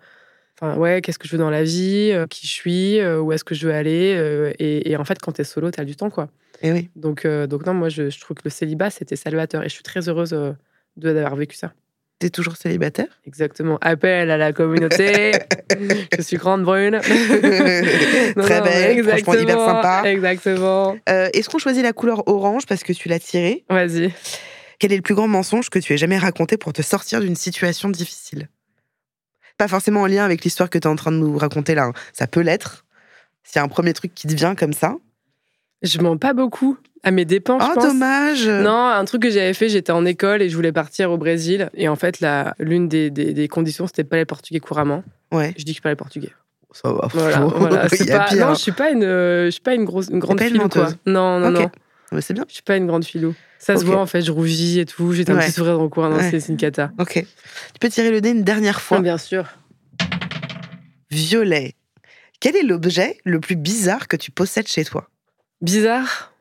[0.59, 3.43] enfin, ouais, qu'est-ce que je veux dans la vie, euh, qui je suis, où est-ce
[3.45, 4.53] que je veux aller.
[4.59, 6.27] et, et en fait, quand t'es solo, t'as du temps, quoi.
[6.63, 6.89] Et oui.
[6.95, 9.63] Donc, euh, donc non, moi, je, je trouve que le célibat, c'était salvateur.
[9.63, 10.53] Et je suis très heureuse euh,
[10.95, 11.73] d'avoir vécu ça.
[12.19, 13.07] T'es toujours célibataire?
[13.27, 13.77] Exactement.
[13.81, 15.33] Appel à la communauté.
[16.17, 17.01] je suis grande brune.
[18.35, 20.01] Non, Très non, belle, franchement, hyper sympa.
[20.05, 20.95] Exactement.
[21.09, 23.65] Euh, Est-ce qu'on choisit la couleur orange parce que tu l'as tirée?
[23.69, 24.11] Vas-y.
[24.79, 27.35] Quel est le plus grand mensonge que tu aies jamais raconté pour te sortir d'une
[27.35, 28.47] situation difficile?
[29.57, 31.83] Pas forcément en lien avec l'histoire que tu es en train de nous raconter là.
[31.85, 31.93] hein.
[32.13, 32.85] Ça peut l'être.
[33.43, 34.95] S'il y a un premier truc qui te vient comme ça.
[35.83, 37.83] Je mens pas beaucoup à mes dépens, je Oh, pense.
[37.85, 41.17] dommage Non, un truc que j'avais fait, j'étais en école et je voulais partir au
[41.17, 41.69] Brésil.
[41.73, 42.23] Et en fait,
[42.59, 45.03] l'une des, des- des conditions, c'était de parler portugais couramment.
[45.33, 46.31] Ouais, Je dis que je parlais portugais.
[46.71, 47.07] ça va.
[47.13, 47.77] Voilà, voilà.
[47.89, 48.47] Pas- pire.
[48.47, 50.89] non, je suis pas une, je suis pas une grosse, une grande filou, quoi.
[51.05, 51.61] Non, non, Ok.
[51.61, 51.71] non.
[52.13, 52.45] Ouais, c'est bien.
[52.47, 53.33] Je suis pas une grande filou.
[53.59, 55.11] Ça se voit en fait, je rougis et tout.
[55.13, 56.09] J'ai un petit sourire dans le coin.
[56.09, 56.29] Non, Ouais.
[56.31, 56.91] c'est c'est une cata.
[56.99, 57.13] Ok.
[57.13, 58.97] Tu peux tirer le nez une dernière fois.
[58.97, 59.45] Ah, bien sûr.
[61.11, 61.75] Violet.
[62.39, 65.07] Quel est l'objet le plus bizarre que tu possèdes chez toi?
[65.63, 66.31] Bizarre.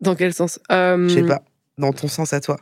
[0.00, 0.58] Dans quel sens?
[0.72, 1.42] Euh, Je sais pas.
[1.76, 2.58] Dans ton sens à toi.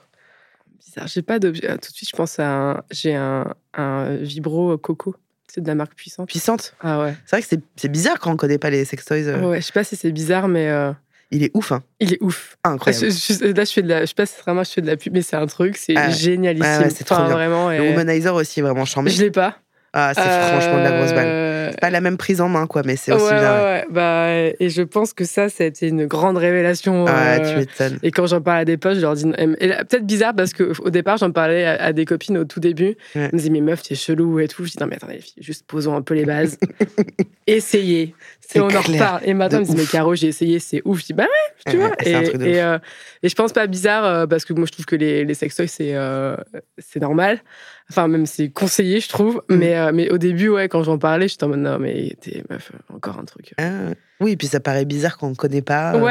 [0.85, 1.07] Bizarre.
[1.07, 1.67] J'ai pas d'objet.
[1.69, 2.83] Ah, Tout de suite, je pense à un.
[2.91, 5.15] J'ai un, un vibro coco.
[5.49, 6.29] C'est de la marque puissante.
[6.29, 6.75] Puissante?
[6.81, 7.15] Ah ouais.
[7.25, 9.29] C'est vrai que c'est- c'est bizarre quand on connaît pas les sextoys.
[9.29, 9.41] euh.
[9.51, 10.93] Ouais, je sais pas si c'est bizarre, mais euh,
[11.31, 11.83] Il est ouf, hein.
[12.01, 12.57] il est ouf.
[12.65, 13.07] Incroyable.
[13.11, 14.01] Je- je- là, je fais de la.
[14.03, 15.95] Je sais pas si vraiment je fais de la pub, mais c'est un truc, c'est
[15.97, 16.67] Ah génialissime.
[16.71, 17.35] Ouais, ouais, c'est trop Enfin, bien.
[17.35, 17.69] vraiment.
[17.71, 19.11] Le et- womanizer aussi, vraiment charmé.
[19.11, 19.59] Je l'ai pas.
[19.93, 21.27] Ah, c'est franchement de la grosse balle.
[21.69, 23.63] Euh, Pas la même prise en main, quoi, mais c'est aussi ouais, bien.
[23.65, 23.85] ouais.
[23.91, 27.05] Bah, et je pense que ça, ça a été une grande révélation.
[27.09, 27.99] Ah, euh, tu m'étonnes.
[28.03, 29.25] Et quand j'en parle à des potes, je leur dis.
[29.25, 32.85] Peut-être bizarre parce qu'au départ, j'en parlais à, à des copines au tout début.
[32.87, 32.97] Ouais.
[33.15, 34.65] Elles me disaient, mais meuf, t'es chelou et tout.
[34.65, 36.59] Je dis, non, mais attendez, juste posons un peu les bases.
[37.47, 38.15] Essayez.
[38.41, 39.21] C'est Et on en reparle.
[39.25, 39.87] Et maintenant, elles me disent, mais.
[39.91, 41.01] Caro, j'ai essayé, c'est ouf.
[41.01, 41.93] Je dis, bah ouais, tu vois.
[42.05, 42.79] Et, et, euh,
[43.23, 45.69] et je pense pas bizarre euh, parce que moi, je trouve que les, les sextoys,
[45.69, 46.37] c'est euh,
[46.79, 47.41] c'est normal.
[47.89, 49.43] Enfin, même c'est conseillé, je trouve.
[49.49, 49.55] Mm.
[49.57, 52.43] Mais, euh, mais au début, ouais, quand j'en parlais, j'étais en mode, non, mais t'es
[52.51, 53.55] meuf, encore un truc.
[53.59, 56.05] Ah, oui, puis ça paraît bizarre quand on connaît pas euh, ouais,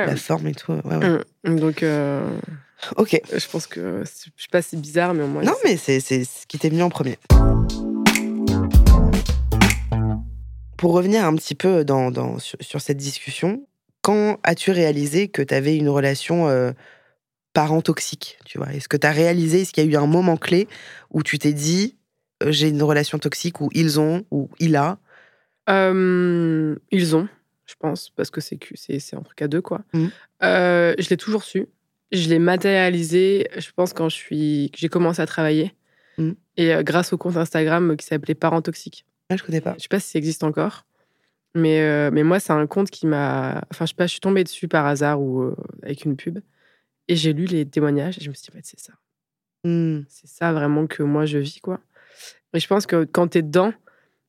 [0.00, 0.72] ouais, la forme et tout.
[1.44, 1.54] Mm.
[1.56, 2.20] Donc, euh,
[2.96, 3.20] Ok.
[3.32, 4.10] je pense que, je
[4.42, 5.42] sais pas si c'est bizarre, mais au moins.
[5.42, 7.18] Non, mais c'est c'est ce qui t'est venu en premier.
[10.76, 13.66] Pour revenir un petit peu dans, dans- sur, sur cette discussion,
[14.02, 16.72] quand as-tu réalisé que tu avais une relation euh,
[17.52, 20.06] parent toxique tu vois Est-ce que tu as réalisé, est-ce qu'il y a eu un
[20.06, 20.68] moment clé
[21.10, 21.96] où tu t'es dit
[22.42, 24.98] euh, j'ai une relation toxique ou ils ont ou il a?
[25.68, 27.28] Euh, ils ont,
[27.66, 29.82] je pense, parce que c'est c'est un truc à deux, quoi.
[29.92, 30.10] Mhm.
[30.42, 31.66] Euh, je l'ai toujours su.
[32.12, 35.72] Je l'ai matérialisé, je pense, quand je suis, j'ai commencé à travailler.
[36.18, 36.34] Mhm.
[36.56, 39.04] Et grâce au compte Instagram qui s'appelait Parents Toxiques.
[39.28, 39.74] ah, Je connais pas.
[39.76, 40.86] Je sais pas si ça existe encore.
[41.54, 43.62] Mais, mais moi, c'est un compte qui m'a.
[43.70, 46.40] Enfin, je sais pas, je suis tombée dessus par hasard ou avec une pub.
[47.10, 48.92] Et j'ai lu les témoignages et je me suis dit, fait, c'est ça.
[49.64, 50.02] Hmm.
[50.08, 51.80] C'est ça vraiment que moi je vis, quoi.
[52.54, 53.72] Et je pense que quand t'es dedans,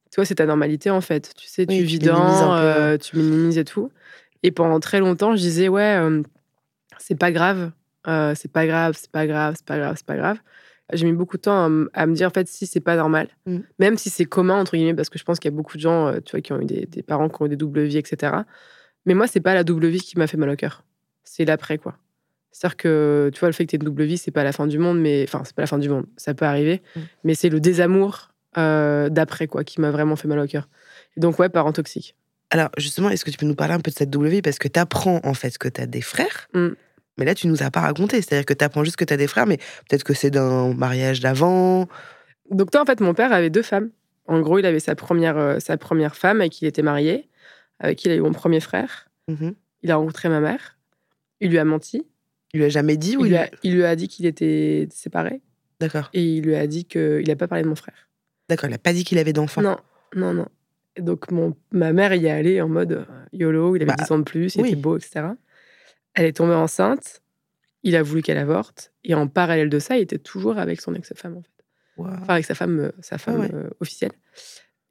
[0.09, 1.31] tu vois, c'est ta normalité en fait.
[1.37, 3.91] Tu sais, Oui, tu vis dedans, euh, tu minimises et tout.
[4.41, 6.23] Et pendant très longtemps, je disais, ouais, euh,
[6.97, 7.71] c'est pas grave,
[8.07, 10.37] euh, c'est pas grave, c'est pas grave, c'est pas grave, c'est pas grave.
[10.91, 13.59] J'ai mis beaucoup de temps à, me dire, en fait, si c'est pas normal, Mm.
[13.77, 15.81] même si c'est commun, entre guillemets, parce que je pense qu'il y a beaucoup de
[15.81, 17.99] gens, tu vois, qui ont eu des, des parents qui ont eu des doubles vies,
[17.99, 18.37] etc.
[19.05, 20.83] Mais moi, c'est pas la double vie qui m'a fait mal au cœur.
[21.23, 21.95] C'est l'après, quoi.
[22.51, 24.51] C'est-à-dire que, tu vois, le fait que tu aies une double vie, c'est pas la
[24.51, 25.23] fin du monde, mais.
[25.23, 26.81] Enfin, c'est pas la fin du monde, ça peut arriver.
[26.95, 26.99] Mm.
[27.23, 30.67] Mais c'est le désamour euh, d'après, quoi, qui m'a vraiment fait mal au cœur.
[31.17, 32.15] Et donc, ouais, parents toxiques.
[32.49, 34.67] Alors, justement, est-ce que tu peux nous parler un peu de cette W Parce que
[34.67, 36.69] tu apprends en fait que tu as des frères, Mm.
[37.17, 38.17] mais là, tu nous as pas raconté.
[38.21, 39.57] C'est-à-dire que tu apprends juste que tu as des frères, mais
[39.89, 41.87] peut-être que c'est d'un mariage d'avant.
[42.49, 43.89] Donc, toi, en fait, mon père avait deux femmes.
[44.27, 47.29] En gros, il avait sa première, euh, sa première femme avec qui il était marié,
[47.79, 49.07] avec qui il a eu mon premier frère.
[49.29, 49.55] Mhm.
[49.83, 50.77] Il a rencontré ma mère.
[51.39, 52.05] Il lui a menti.
[52.53, 54.25] Il lui a jamais dit ou Il il lui a, il lui a dit qu'il
[54.25, 55.41] était séparé.
[55.79, 56.09] D'accord.
[56.13, 58.09] Et il lui a dit qu'il n'a pas parlé de mon frère.
[58.49, 59.61] D'accord, il a pas dit qu'il avait d'enfant.
[59.61, 59.77] Non,
[60.15, 60.47] non, non.
[60.97, 64.03] Et donc, mon, ma mère y est allée en mode euh, YOLO, il avait Bah,
[64.03, 64.67] 10 ans de plus, il oui.
[64.69, 65.27] était beau, etc.
[66.13, 67.21] Elle est tombée enceinte,
[67.83, 70.93] il a voulu qu'elle avorte, et en parallèle de ça, il était toujours avec son
[70.93, 71.47] ex-femme, en fait.
[71.97, 73.53] Enfin, avec sa femme, euh, sa femme ouais.
[73.53, 74.11] euh, officielle.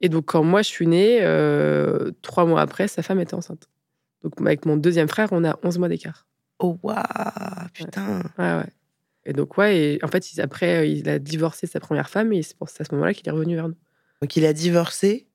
[0.01, 3.69] Et donc, quand moi je suis née, euh, trois mois après, sa femme était enceinte.
[4.23, 6.25] Donc, avec mon deuxième frère, on a 11 mois d'écart.
[6.61, 6.95] Oh, waouh,
[7.73, 8.21] putain.
[8.37, 8.69] Ouais, ouais.
[9.25, 12.41] Et donc, ouais, et en fait, il- après, il a divorcé sa première femme et
[12.43, 13.75] c'est à ce moment-là qu'il est revenu vers nous.
[14.21, 15.27] Donc il a divorcé,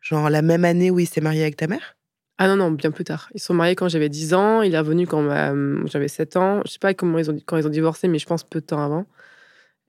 [0.00, 1.96] genre la même année où il s'est marié avec ta mère?
[2.38, 3.28] Ah non, non, bien plus tard.
[3.34, 5.52] Ils sont mariés quand j'avais 10 ans, il est revenu quand ma-
[5.86, 6.62] j'avais 7 ans.
[6.64, 8.66] Je sais pas comment ils ont, quand ils ont divorcé, mais je pense peu de
[8.66, 9.06] temps avant.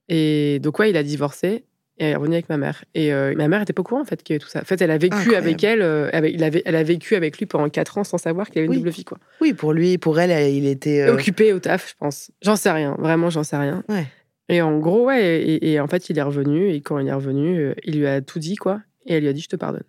[0.08, 1.64] Et donc, ouais, il a divorcé
[2.02, 2.84] et elle est revenue avec ma mère.
[2.94, 4.60] Et euh, ma mère était pas au courant, en fait, qu'il y avait tout ça.
[4.60, 5.46] En fait, elle a vécu Incroyable.
[5.46, 8.18] avec elle, euh, avec- il avait, elle a vécu avec lui pendant 4 ans sans
[8.18, 8.78] savoir qu'il avait une Oui.
[8.78, 9.18] double vie, quoi.
[9.40, 11.02] Oui, pour lui, pour elle, il était.
[11.02, 12.30] euh, Occupé au taf, je pense.
[12.42, 13.84] J'en sais rien, vraiment, j'en sais rien.
[13.88, 14.06] Ouais.
[14.48, 17.12] Et en gros, ouais, et, et en fait, il est revenu, et quand il est
[17.12, 18.80] revenu, euh, il lui a tout dit, quoi.
[19.06, 19.84] Et elle lui a dit, je te pardonne.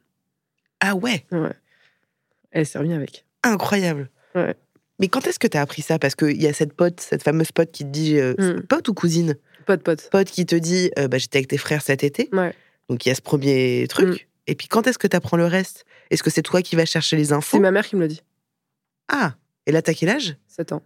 [0.79, 1.49] Ah ouais, Ouais.
[2.51, 3.25] Elle s'est remise avec.
[3.41, 4.09] incroyable.
[4.35, 4.53] Ouais.
[4.99, 5.97] Mais quand est-ce que t'as appris ça?
[5.97, 8.17] Parce qu'il y a cette pote, cette fameuse pote qui te dit.
[8.19, 8.61] euh, Mm.
[8.67, 9.35] Pote ou cousine?
[9.65, 10.09] Pote, pote.
[10.11, 12.29] Pote qui te dit euh, bah, J'étais avec tes frères cet été.
[12.33, 12.53] Ouais.
[12.89, 14.09] Donc il y a ce premier truc.
[14.09, 14.17] Mm.
[14.47, 15.85] Et puis quand est-ce que t'apprends le reste?
[16.09, 17.57] Est-ce que c'est toi qui vas chercher les infos?
[17.57, 18.21] C'est ma mère qui me le dit.
[19.07, 20.35] Ah Et là, t'as quel âge?
[20.47, 20.83] 7 ans.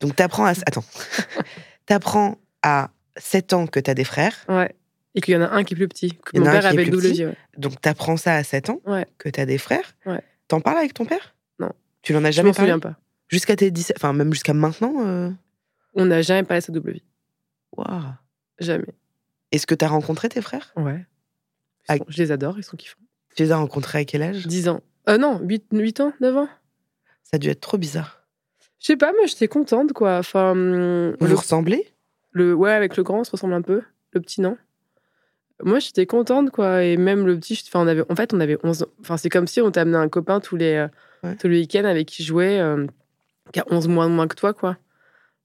[0.00, 0.50] Donc t'apprends à.
[0.66, 0.84] Attends.
[1.86, 4.44] t'apprends à 7 ans que t'as des frères.
[4.48, 4.74] Ouais.
[5.14, 6.18] Et qu'il y en a un qui est plus petit.
[6.24, 7.06] Que mon père avait double.
[7.06, 7.36] Ouais.
[7.56, 9.06] Donc t'apprends ça à 7 ans Ouais.
[9.18, 9.94] que t'as des frères.
[10.06, 10.20] Ouais.
[10.48, 11.34] T'en parles avec ton père?
[11.60, 11.70] Non.
[12.02, 12.72] Tu l'en as Je jamais m'en parlé?
[12.72, 12.98] souviens pas.
[13.28, 13.96] Jusqu'à tes 17.
[13.98, 15.30] Enfin, même jusqu'à maintenant euh,
[15.94, 17.04] On n'a jamais parlé de sa double vie.
[17.76, 18.02] waouh.
[18.58, 18.86] Jamais.
[19.52, 20.72] Est-ce que t'as rencontré tes frères?
[20.76, 21.04] Ouais.
[22.08, 22.98] Je les adore, ils sont kiffants.
[23.36, 24.46] Tu les as rencontrés à quel âge?
[24.46, 24.80] 10 ans.
[25.08, 26.48] Euh, non, 8, 8 ans, 9 ans.
[27.24, 28.22] Ça a dû être trop bizarre.
[28.80, 30.18] Je sais pas, mais j'étais contente, quoi.
[30.18, 31.88] Enfin, hum, Vous le, vous ressemblez?
[32.32, 33.82] Le- ouais, avec le grand, on se ressemble un peu.
[34.12, 34.56] Le petit, non.
[35.62, 36.84] Moi, j'étais contente, quoi.
[36.84, 38.88] Et même le petit, enfin, on avait, en fait, on avait 11 ans.
[39.00, 40.88] Enfin, c'est comme si on t'amenait un copain tous les, euh,
[41.22, 41.36] Ouais.
[41.36, 42.86] tous les week-ends avec qui jouait, euh,
[43.52, 44.76] qui a 11 mois de moins que toi, quoi.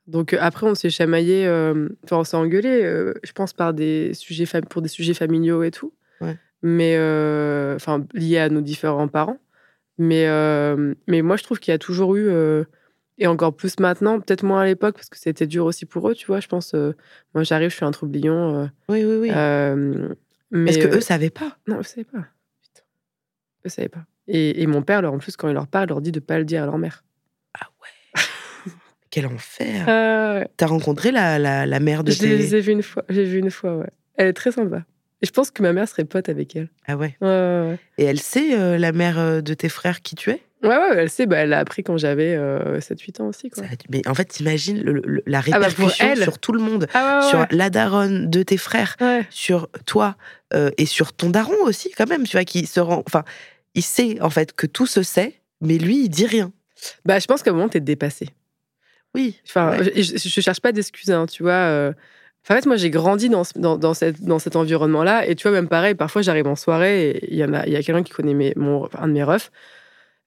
[0.09, 3.73] Donc euh, après, on s'est chamaillé, euh, enfin, on s'est engueulé, euh, je pense, par
[3.73, 5.93] des sujets pour des sujets familiaux et tout.
[6.19, 6.35] Ouais.
[6.61, 6.95] Mais,
[7.75, 9.37] enfin, liés à nos différents parents.
[9.97, 10.25] Mais,
[11.07, 12.29] mais moi, je trouve qu'il y a toujours eu,
[13.17, 16.15] et encore plus maintenant, peut-être moins à l'époque, parce que c'était dur aussi pour eux,
[16.15, 16.39] tu vois.
[16.39, 16.93] Je pense, euh,
[17.33, 18.63] moi, j'arrive, je suis un troublion.
[18.63, 19.31] euh, Oui, oui, oui.
[19.33, 20.09] euh,
[20.51, 21.57] mais Est-ce que eux savaient pas?
[21.67, 22.25] Non, eux savaient pas.
[22.63, 22.83] Putain.
[23.65, 24.05] Eux savaient pas.
[24.27, 26.39] Et, et mon père, leur, en plus, quand il leur parle, leur dit de pas
[26.39, 27.03] le dire à leur mère.
[27.59, 27.87] Ah ouais?
[29.11, 29.85] Quel enfer.
[29.87, 30.43] Ah.
[30.57, 32.27] T'as rencontré la, la, la mère de Je tes.
[32.27, 33.03] les ai vus une fois.
[33.09, 33.89] J'ai vu une fois, ouais.
[34.17, 34.83] Elle est très sympa.
[35.21, 36.69] Et je pense que ma mère serait pote avec elle.
[36.87, 37.17] Ah ouais.
[37.21, 40.41] Ouais, ouais, Et elle sait, euh, la mère euh, de tes frères, qui tu es?
[40.63, 40.69] Ouais.
[40.69, 43.63] Ouais, elle sait, bah, elle l'a appris quand j'avais euh, 7-8 ans aussi, quoi.
[43.63, 46.21] Ça Mais en fait, t'imagines le- le- la Ah bah, répercussion elle.
[46.23, 49.25] sur tout le monde, Ah ouais, sur la daronne de tes frères, ouais.
[49.29, 50.15] sur toi
[50.53, 52.23] euh, et sur ton daron aussi, quand même.
[52.25, 53.03] Tu vois, qui se rend.
[53.07, 53.23] Enfin,
[53.73, 56.51] il sait en fait que tout se sait, mais lui, il dit rien.
[57.05, 58.27] Bah, je pense qu'à un moment, t'es dépassé.
[59.15, 59.39] Oui.
[59.47, 59.91] Enfin, Ouais.
[59.95, 61.51] je, je cherche pas d'excuses, hein, tu vois.
[61.53, 61.93] euh.
[62.43, 65.27] Enfin, en fait, moi, j'ai grandi dans, ce- dans, dans, cette, dans cet environnement-là.
[65.27, 67.75] Et tu vois, même pareil, parfois, j'arrive en soirée et il y, en a, y
[67.75, 69.51] a quelqu'un qui connaît mes, mon, un de mes refs.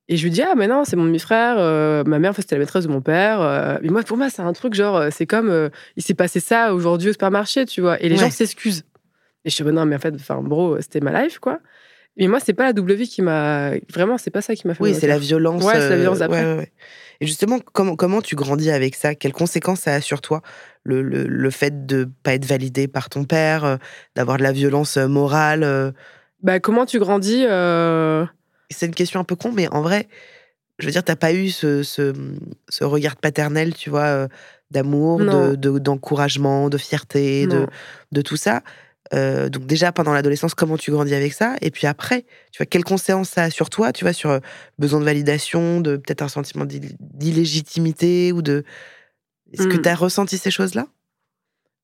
[0.08, 1.56] Et je lui dis, ah, mais non, c'est mon demi-frère.
[1.58, 3.40] euh, ma mère, en fait, c'était la maîtresse de mon père.
[3.40, 3.78] euh.
[3.82, 6.74] mais moi, pour moi, c'est un truc genre, c'est comme, euh, il s'est passé ça
[6.74, 8.00] aujourd'hui au supermarché, tu vois.
[8.02, 8.20] Et les Ouais.
[8.22, 8.84] gens s'excusent.
[9.44, 11.60] Et je suis, bah, non, mais en fait, enfin, bro, c'était ma life, quoi.
[12.18, 13.70] Mais moi, c'est pas la double vie qui m'a.
[13.90, 14.82] Vraiment, c'est pas ça qui m'a fait.
[14.82, 15.64] Oui, c'est la violence.
[15.64, 16.72] Ouais, c'est la violence ouais, ouais.
[17.22, 19.14] Et justement, comment, comment tu grandis avec ça?
[19.14, 20.42] Quelles conséquences ça a sur toi?
[20.82, 23.76] Le, le, le fait de pas être validé par ton père, euh,
[24.16, 25.92] d'avoir de la violence euh, morale euh,
[26.42, 28.26] Bah, comment tu grandis euh,
[28.70, 30.08] C'est une question un peu con, mais en vrai,
[30.80, 32.12] je veux dire, t'as pas eu ce, ce,
[32.68, 34.26] ce regard paternel, tu vois,
[34.72, 35.50] d'amour, Non.
[35.50, 37.66] de- de- d'encouragement, de, fierté, de,
[38.10, 38.62] de tout ça.
[39.14, 41.56] Euh, donc déjà pendant l'adolescence, comment tu grandis avec ça?
[41.60, 44.38] Et puis après, tu vois, quelles conséquences ça a sur toi Tu vois, sur euh,
[44.78, 48.64] besoin de validation, de peut-être un sentiment d'il- d'illégitimité ou de.
[49.52, 49.82] Est-ce que Mm.
[49.82, 50.86] tu as ressenti ces choses-là?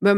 [0.01, 0.15] Bah,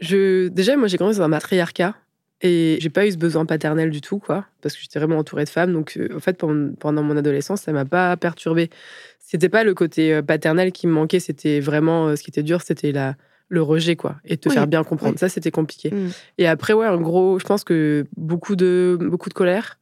[0.00, 1.94] je, déjà, moi, j'ai grandi dans un matriarcat
[2.40, 5.44] et j'ai pas eu ce besoin paternel du tout, quoi, parce que j'étais vraiment entourée
[5.44, 5.72] de femmes.
[5.72, 8.70] Donc, euh, en fait, pendant, pendant mon adolescence, ça m'a pas perturbée.
[9.20, 12.62] C'était pas le côté paternel qui me manquait, c'était vraiment euh, ce qui était dur,
[12.62, 13.16] c'était la
[13.48, 15.12] le rejet, quoi, et te Oui, faire bien comprendre.
[15.14, 15.18] oui.
[15.18, 15.90] Ça, c'était compliqué.
[15.90, 16.08] Mm.
[16.38, 19.78] Et après, ouais, en gros, je pense que beaucoup de beaucoup de colère.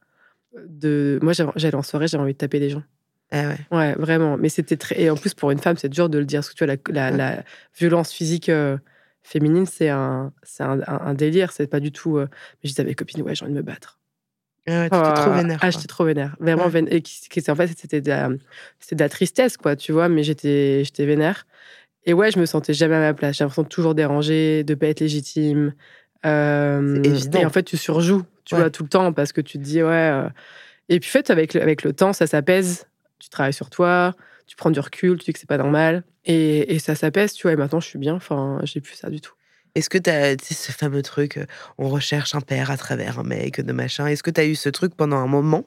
[0.67, 2.83] De, moi, j'allais en soirée, j'avais envie de taper des gens.
[3.31, 3.77] Ah ouais.
[3.77, 4.37] Ouais, vraiment.
[4.37, 4.99] Mais c'était très.
[5.01, 6.39] Et en plus, pour une femme, c'est dur de le dire.
[6.39, 7.17] Parce que tu vois, la, la, Ouais.
[7.17, 7.43] la
[7.77, 8.77] violence physique euh,
[9.21, 11.51] féminine, c'est un, un, délire.
[11.51, 12.17] C'est pas du tout.
[12.17, 13.99] euh, Mais je disais à mes copines, ouais, j'ai envie de me battre.
[14.65, 15.59] Ah ouais, t'étais trop vénère.
[15.61, 16.35] Ah, j'étais trop vénère.
[16.39, 16.69] Vraiment Ouais.
[16.69, 16.93] vénère.
[16.93, 18.37] Et qui, qui- en fait, c'était de, la, de
[18.97, 20.07] la tristesse, quoi, tu vois.
[20.09, 21.45] Mais j'étais, j'étais vénère.
[22.07, 23.37] Et ouais, je me sentais jamais à ma place.
[23.37, 25.73] J'ai l'impression de toujours déranger, de pas être légitime.
[26.25, 27.41] Euh, C'est évident.
[27.41, 28.61] Et en fait, tu surjoues, tu Ouais.
[28.61, 29.89] vois, tout le temps parce que tu te dis, ouais.
[29.91, 30.29] euh,
[30.89, 32.87] Et puis, en fait, avec le, avec le temps, ça s'apaise.
[33.19, 34.15] Tu travailles sur toi,
[34.47, 36.03] tu prends du recul, tu dis que c'est pas normal.
[36.25, 37.51] Et, et ça s'apaise, tu vois.
[37.51, 38.15] Et maintenant, je suis bien.
[38.15, 39.33] Enfin, j'ai plus ça du tout.
[39.75, 41.45] Est-ce que tu as ce fameux truc, euh,
[41.77, 44.55] on recherche un père à travers un mec, de machin Est-ce que tu as eu
[44.55, 45.65] ce truc pendant un moment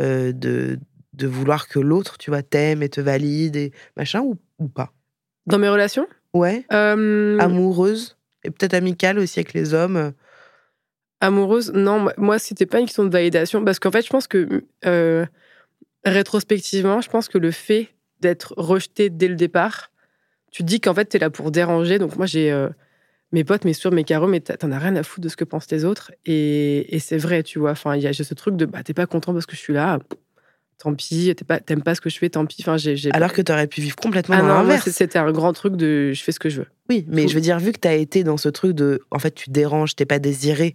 [0.00, 0.78] euh, de,
[1.14, 4.92] de vouloir que l'autre, tu vois, t'aime et te valide et machin ou, ou pas?
[5.46, 6.64] Dans mes relations Ouais.
[6.72, 10.12] Euh, Amoureuse et peut-être amicale aussi avec les hommes.
[11.20, 13.64] amoureuse, non, moi- c'était pas une question de validation.
[13.64, 15.24] Parce qu'en fait, je pense que, euh,
[16.04, 17.88] rétrospectivement, je pense que le fait
[18.20, 19.90] d'être rejeté dès le départ,
[20.50, 21.98] tu te dis qu'en fait, t'es là pour déranger.
[21.98, 22.68] Donc, moi, j'ai euh,
[23.30, 25.44] mes potes, mes soeurs, mes carreaux, mais t'en as rien à foutre de ce que
[25.44, 26.10] pensent les autres.
[26.26, 27.70] Et, et c'est vrai, tu vois.
[27.70, 29.72] Enfin, il y a ce truc de, bah, t'es pas content parce que je suis
[29.74, 29.98] là.
[30.78, 31.32] Tant pis,
[31.66, 32.56] t'aimes pas, ce que je fais, tant pis.
[32.60, 34.90] Enfin, j'ai, Alors que tu aurais pu vivre complètement ah l'inverse.
[34.90, 36.66] c'était un grand truc de je fais ce que je veux.
[36.90, 39.00] Oui, mais je veux dire, vu que tu as été dans ce truc de.
[39.12, 40.74] En fait, tu déranges, t'es pas désiré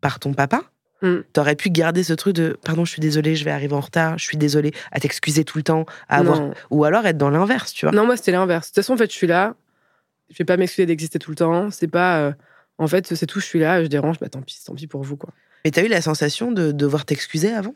[0.00, 0.62] par ton papa,
[1.02, 1.18] Mm.
[1.32, 2.58] t'aurais pu garder ce truc de.
[2.64, 5.58] Pardon, je suis désolée, je vais arriver en retard, je suis désolée, à t'excuser tout
[5.58, 6.40] le temps, à avoir.
[6.40, 6.54] Non.
[6.70, 7.94] Ou alors être dans l'inverse, tu vois.
[7.94, 8.66] Non, moi, c'était l'inverse.
[8.66, 9.54] De toute façon, en fait, je suis là.
[10.30, 11.70] Je vais pas m'excuser d'exister tout le temps.
[11.70, 12.18] C'est pas.
[12.20, 12.32] euh,
[12.78, 15.02] en fait, c'est tout, je suis là, je dérange, bah tant pis, tant pis pour
[15.02, 15.30] vous, quoi.
[15.64, 17.74] Mais t'as eu la sensation de devoir t'excuser avant?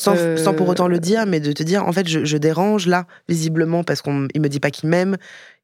[0.00, 2.36] Sans, Euh, sans pour autant le dire, mais de te dire, en fait, je, je
[2.38, 5.16] dérange là, visiblement, parce qu'il me dit pas qu'il m'aime,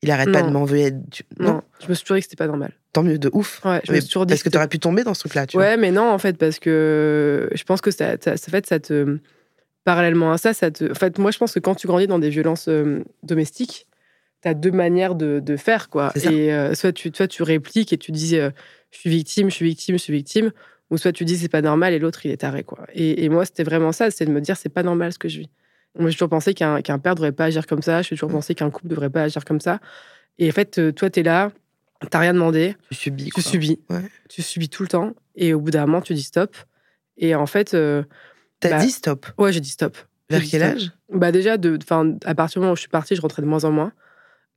[0.03, 0.93] il arrête pas de m'envoyer.
[1.11, 2.73] tu- Non, Non, je me suis toujours dit que c'était pas normal.
[2.93, 3.61] tant mieux, de ouf.
[3.65, 5.21] Ouais, je Mais me suis toujours dit parce que c'était- t'aurais pu tomber dans ce
[5.21, 5.67] truc-là, tu vois.
[5.67, 8.79] Ouais, mais non, en fait, parce que je pense que ça, ça, ça fait, ça
[8.81, 9.19] te.
[9.85, 10.91] Parallèlement à ça, ça te.
[10.91, 13.87] En fait, moi, je pense que quand tu grandis dans des violences euh, domestiques,
[14.43, 16.13] tu as deux manières de, de faire, quoi.
[16.25, 18.51] Et euh, soit, tu, soit tu répliques et tu dis je
[18.99, 20.53] suis victime, je suis victime, je suis victime,
[20.91, 22.87] ou soit tu dis c'est pas normal et l'autre il est taré, quoi.
[22.93, 25.29] Et, et moi, c'était vraiment ça, c'était de me dire c'est pas normal ce que
[25.29, 25.51] je vis.
[25.99, 28.33] Moi, j'ai toujours pensé qu'un qu'un père devrait pas agir comme ça, j'ai toujours Mm.
[28.35, 29.81] pensé qu'un couple devrait pas agir comme ça.
[30.39, 31.53] Et en fait, euh, toi, tu es là,
[32.11, 33.25] t'as rien demandé, Tu subis.
[33.27, 33.43] tu quoi.
[33.43, 33.81] subis.
[33.91, 34.03] Ouais.
[34.29, 35.15] Tu subis tout le temps.
[35.37, 36.57] Et au bout d'un moment, tu dis stop.
[37.17, 38.03] Et en fait, euh,
[38.61, 39.27] T'as Bah, dit stop?
[39.39, 39.97] ouais, j'ai dit stop.
[40.31, 40.91] Vers quel âge?
[41.13, 43.47] Bah déjà, de, enfin, à partir du moment où je suis partie, je rentrais de
[43.47, 43.93] moins en moins.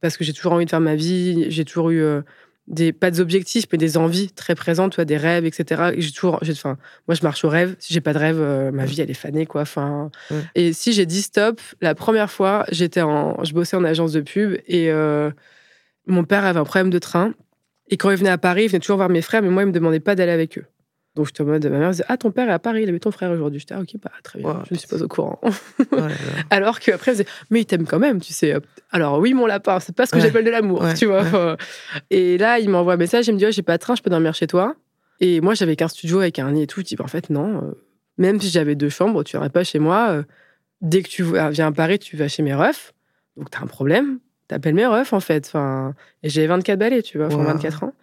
[0.01, 1.51] Parce que j'ai toujours envie de faire ma vie.
[1.51, 2.21] J'ai toujours eu euh,
[2.67, 5.91] des, pas des objectifs, mais des envies très présentes, tu vois, des rêves, etc.
[5.95, 6.77] Et j'ai toujours, j'ai- enfin,
[7.08, 7.75] moi, je marche au rêve.
[7.80, 9.62] Si j'ai pas de rêve, euh, ma vie, elle est fanée, quoi.
[9.62, 10.41] Enfin, Ouais.
[10.56, 14.21] et si j'ai dit stop, la première fois, j'étais en, je bossais en agence de
[14.21, 15.32] pub et euh,
[16.08, 17.34] mon père avait un problème de train.
[17.89, 19.67] Et quand il venait à Paris, il venait toujours voir mes frères, mais moi, il
[19.67, 20.65] me demandait pas d'aller avec eux.
[21.17, 22.99] Donc, j'étais en mode, ma mère disait, ah, ton père est à Paris, il avait
[22.99, 23.60] ton frère aujourd'hui.
[23.60, 24.58] J'étais, ah, ok, bah, très bien, Wow.
[24.69, 25.39] je ne suis pas au courant.
[26.49, 28.56] Alors qu'après, elle disait, mais il t'aime quand même, tu sais.
[28.91, 30.23] Alors oui, mon lapin, c'est pas ce que Ouais.
[30.23, 31.23] j'appelle de l'amour, Ouais, tu vois.
[31.23, 31.56] ouais.
[32.10, 34.01] Et là, il m'envoie un message, il me dit, oh, j'ai pas de train, je
[34.01, 34.75] peux dormir chez toi.
[35.19, 36.82] Et moi, j'avais qu'un studio avec un lit et tout.
[36.82, 37.63] Je dis, bah, en fait, non.
[37.63, 37.71] euh,
[38.17, 40.10] Même si j'avais deux chambres, tu viendrais pas chez moi.
[40.12, 40.23] euh,
[40.82, 42.93] Dès que tu vas- viens à Paris, tu vas chez mes refs.
[43.36, 44.19] Donc, t'as un problème.
[44.47, 45.45] T'appelles mes refs, en fait.
[45.47, 47.45] Enfin, et j'avais 24 balais, tu vois, enfin, Wow.
[47.45, 47.93] 24 ans.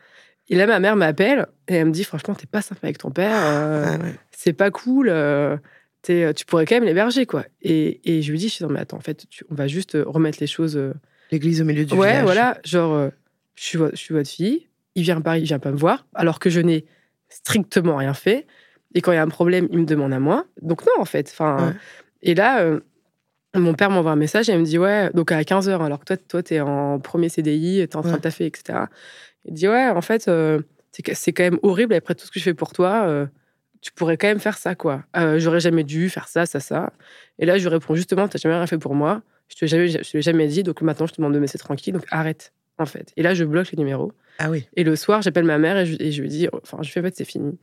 [0.51, 3.11] Et là, ma mère m'appelle et elle me dit, franchement, t'es pas sympa avec ton
[3.11, 3.33] père.
[3.45, 4.15] euh, Ah ouais.
[4.31, 5.09] c'est pas cool.
[5.09, 5.57] euh,
[6.03, 7.45] t'es- tu pourrais quand même l'héberger, quoi.
[7.63, 9.67] Et, et je lui dis, je suis non, mais attends, en fait, tu- on va
[9.69, 10.77] juste euh, remettre les choses.
[10.77, 10.93] euh,
[11.31, 12.23] L'église au milieu du ouais, village.
[12.25, 13.09] voilà, genre, euh,
[13.55, 16.07] je, suis, je suis votre fille, il vient à Paris, il vient pas me voir,
[16.15, 16.85] alors que je n'ai
[17.31, 18.47] strictement rien fait.
[18.95, 20.45] Et quand il y a un problème, il me demande à moi.
[20.63, 21.29] Donc, non, en fait.
[21.33, 21.75] Enfin, Ouais.
[22.23, 22.81] Et là, euh,
[23.57, 26.05] mon père m'envoie un message et il me dit, ouais, donc à 15h, alors que
[26.05, 28.17] toi, toi, t'es en premier CDI, t'es en train Ouais.
[28.19, 28.81] de taffer, etc.
[29.47, 30.61] Il dit, ouais, en fait, euh,
[31.13, 33.07] c'est quand même horrible après tout ce que je fais pour toi.
[33.07, 33.27] euh,
[33.81, 35.05] tu pourrais quand même faire ça, quoi.
[35.17, 36.93] Euh, J'aurais jamais dû faire ça, ça, ça.
[37.39, 39.23] Et là, je lui réponds justement, t'as jamais rien fait pour moi.
[39.49, 41.43] Je te jamais, je te l'ai jamais dit, donc maintenant, je te demande de me
[41.45, 43.13] laisser tranquille, donc arrête, en fait.
[43.19, 44.13] Et là, je bloque les numéros.
[44.39, 44.67] Ah oui.
[44.77, 47.01] Et le soir, j'appelle ma mère et je, et je lui dis, enfin, je fais,
[47.01, 47.59] en fait, c'est fini.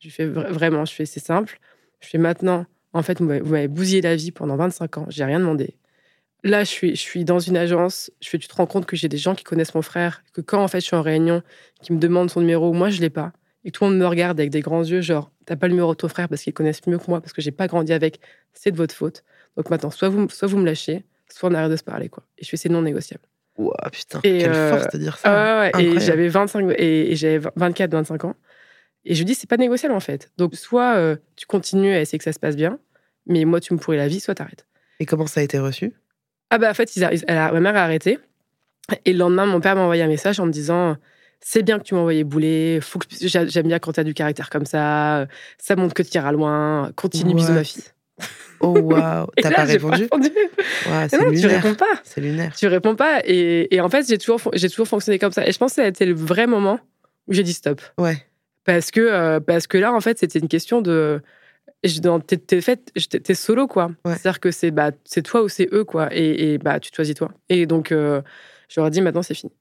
[0.00, 1.60] Je fais vra- vraiment, je fais, c'est simple.
[2.00, 5.06] Je fais maintenant, en fait, vous m'avez vous m'avez bousillé la vie pendant 25 ans,
[5.08, 5.76] j'ai rien demandé.
[6.42, 8.96] Là, je suis, je suis dans une agence, je fais, tu te rends compte que
[8.96, 11.42] j'ai des gens qui connaissent mon frère, que quand, en fait, je suis en réunion,
[11.82, 13.32] qui me demandent son numéro, moi, je l'ai pas.
[13.64, 15.92] Et tout le monde me regarde avec des grands yeux, genre, t'as pas le numéro
[15.92, 18.20] de ton frère parce qu'ils connaissent mieux que moi, parce que j'ai pas grandi avec,
[18.54, 19.22] c'est de votre faute.
[19.56, 22.22] Donc maintenant, soit vous, soit vous me lâchez, soit on arrête de se parler, quoi.
[22.38, 23.22] Et je fais, c'est non négociable.
[23.58, 25.60] Ouah, putain, Et, quelle euh, force de dire ça.
[25.60, 28.34] Ouais, et j'avais 25 et, et j'avais 24, 25 ans.
[29.04, 30.30] Et je lui dis, c'est pas négociable en fait.
[30.38, 32.78] Donc, soit euh, tu continues à essayer que ça se passe bien,
[33.26, 34.66] mais moi, tu me pourris la vie, soit t'arrêtes.
[35.00, 35.92] Et comment ça a été reçu?
[36.50, 38.18] Ah bah, en fait, ils a- elle a- ma mère a arrêté.
[39.04, 40.96] Et le lendemain, mon père m'a envoyé un message en me disant,
[41.40, 44.14] c'est bien que tu m'as envoyé bouler, faut que j'a- j'aime bien quand t'as du
[44.14, 45.26] caractère comme ça,
[45.58, 47.84] ça montre que tu iras loin, continue, bisous ma fille.
[48.58, 50.02] Oh waouh, t'as pas répondu?
[50.02, 50.30] répondu.
[50.86, 51.86] Ouah, Mais C'est non, tu réponds pas.
[52.02, 52.54] C'est lunaire.
[52.56, 53.20] tu réponds pas.
[53.24, 55.46] Et, et en fait, j'ai toujours, fon- j'ai toujours fonctionné comme ça.
[55.46, 56.78] Et je pense que ça a été le vrai moment
[57.28, 57.80] où j'ai dit stop.
[57.96, 58.16] Ouais.
[58.64, 61.22] Parce que, euh, parce que là, en fait, c'était une question de.
[62.00, 63.86] Dans- T'es t'es fait- t'es t'es solo, quoi.
[64.04, 64.14] Ouais.
[64.16, 66.08] C'est-à-dire que c'est bah, c'est toi ou c'est eux, quoi.
[66.14, 67.30] Et, et, bah, tu choisis toi.
[67.48, 68.20] Et donc, euh,
[68.68, 69.52] je leur maintenant, c'est fini.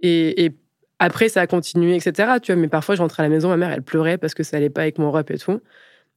[0.00, 0.52] Et, et
[0.98, 2.34] après, ça a continué, etc.
[2.42, 4.42] Tu vois, mais parfois, je rentrais à la maison, ma mère, elle pleurait parce que
[4.42, 5.60] ça allait pas avec mon rep et tout.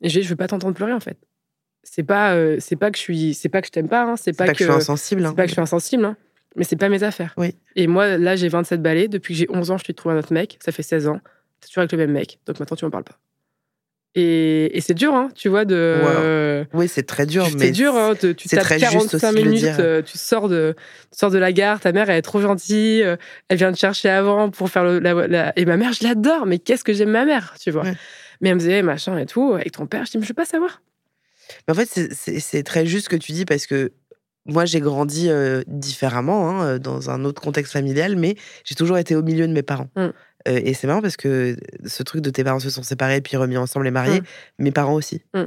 [0.02, 1.18] Et je lui ai dit, je veux pas t'entendre pleurer, en fait.
[1.84, 4.16] C'est pas, euh, c'est pas que je suis, c'est pas que je t'aime pas, hein,
[4.16, 5.24] c'est C'est pas, pas que je suis insensible.
[5.24, 5.30] hein.
[5.30, 6.18] c'est pas que je suis insensible, hein,
[6.56, 7.34] mais c'est pas mes affaires.
[7.38, 7.56] Oui.
[7.76, 9.08] Et moi, là, j'ai 27 balais.
[9.08, 10.58] Depuis que j'ai 11 ans, je t'ai trouvé un autre mec.
[10.66, 11.20] Ça fait 16 ans.
[11.62, 12.40] T'es toujours avec le même mec.
[12.48, 13.18] Donc maintenant, tu m'en parles pas.
[14.18, 16.66] Et, et c'est dur, hein, tu vois, de.
[16.74, 17.46] Oui, c'est très dur.
[17.60, 20.18] C'est dur, hein, tu c'est tapes très juste 45 aussi de le minutes, euh, tu
[20.18, 20.74] sors, de,
[21.12, 23.18] tu sors de la gare, ta mère, elle est trop gentille, euh,
[23.50, 25.00] elle vient te chercher avant pour faire le.
[25.00, 27.84] la- la- Et ma mère, je l'adore, mais qu'est-ce que j'aime ma mère, tu vois.
[27.84, 27.94] Ouais.
[28.40, 30.34] Mais elle me disait, machin et tout, avec ton père, je dis, mais je veux
[30.34, 30.82] pas savoir.
[31.68, 33.92] Mais en fait, c'est- très juste ce que tu dis parce que
[34.46, 39.16] moi, j'ai grandi euh, différemment, hein, dans un autre contexte familial, mais j'ai toujours été
[39.16, 39.90] au milieu de mes parents.
[39.98, 40.08] Mm.
[40.48, 43.36] Euh, et c'est marrant parce que ce truc de tes parents se sont séparés puis
[43.38, 44.24] remis ensemble et mariés, Mm.
[44.60, 45.22] mes parents aussi.
[45.34, 45.44] Mm.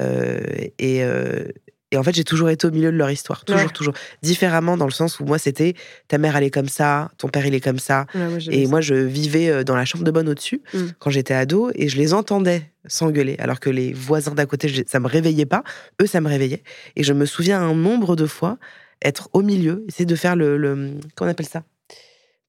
[0.00, 0.40] Euh,
[0.78, 1.44] et, euh,
[1.90, 3.68] et en fait, j'ai toujours été au milieu de leur histoire, toujours, Ouais.
[3.68, 3.92] toujours.
[4.22, 5.74] Différemment dans le sens où moi, c'était
[6.08, 8.06] ta mère, elle est comme ça, ton père, il est comme ça.
[8.14, 8.70] Ouais, moi, j'aime Et ça.
[8.70, 10.78] moi, je vivais dans la chambre de bonne au-dessus Mm.
[10.98, 15.00] quand j'étais ado et je les entendais s'engueuler, alors que les voisins d'à côté, ça
[15.00, 15.62] me réveillait pas.
[16.00, 16.62] Eux, ça me réveillait.
[16.96, 18.58] Et je me souviens un nombre de fois
[19.04, 21.62] être au milieu, essayer de faire le, le comment on appelle ça?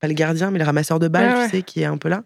[0.03, 2.09] Pas le gardien, mais le ramasseur de balles, Ouais, tu sais, qui est un peu
[2.09, 2.25] là.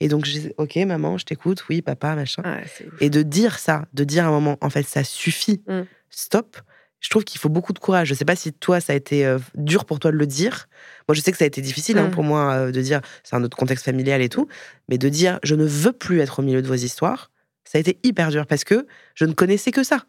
[0.00, 2.42] Et donc, je disais, ok, maman, je t'écoute, oui, papa, machin.
[2.64, 2.82] Ouf.
[3.02, 5.82] Et de dire ça, de dire à un moment, en fait, ça suffit, Mm.
[6.08, 6.56] stop.
[7.00, 8.08] Je trouve qu'il faut beaucoup de courage.
[8.08, 10.68] Je sais pas si toi, ça a été euh, dur pour toi de le dire.
[11.06, 12.12] Moi, je sais que ça a été difficile hein, Mm.
[12.12, 14.48] pour moi euh, de dire, c'est un autre contexte familial et tout,
[14.88, 17.30] mais de dire, je ne veux plus être au milieu de vos histoires,
[17.64, 20.06] ça a été hyper dur parce que je ne connaissais que ça.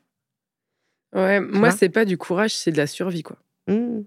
[1.13, 1.71] Ouais, moi, vois?
[1.71, 3.35] c'est pas du courage, c'est de la survie, quoi.
[3.67, 4.03] Mm.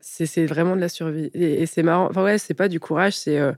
[0.00, 1.30] C'est c'est vraiment de la survie.
[1.34, 2.08] Et, et c'est marrant.
[2.10, 3.38] Enfin, ouais, c'est pas du courage, c'est.
[3.38, 3.52] euh,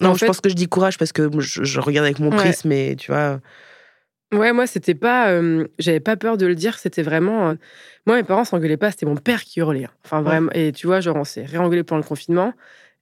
[0.00, 2.18] Non, en je fait- pense que je dis courage parce que je, je regarde avec
[2.18, 2.36] mon Ouais.
[2.36, 3.40] prisme, mais tu vois.
[4.32, 5.28] Ouais, moi, c'était pas.
[5.30, 7.50] euh, J'avais pas peur de le dire, c'était vraiment.
[7.50, 7.54] euh,
[8.06, 9.84] Moi, mes parents s'engueulaient pas, c'était mon père qui hurlait.
[9.84, 9.90] hein.
[10.04, 10.50] Enfin, vraiment.
[10.54, 12.54] Et tu vois, genre, on s'est réengueulé pendant le confinement.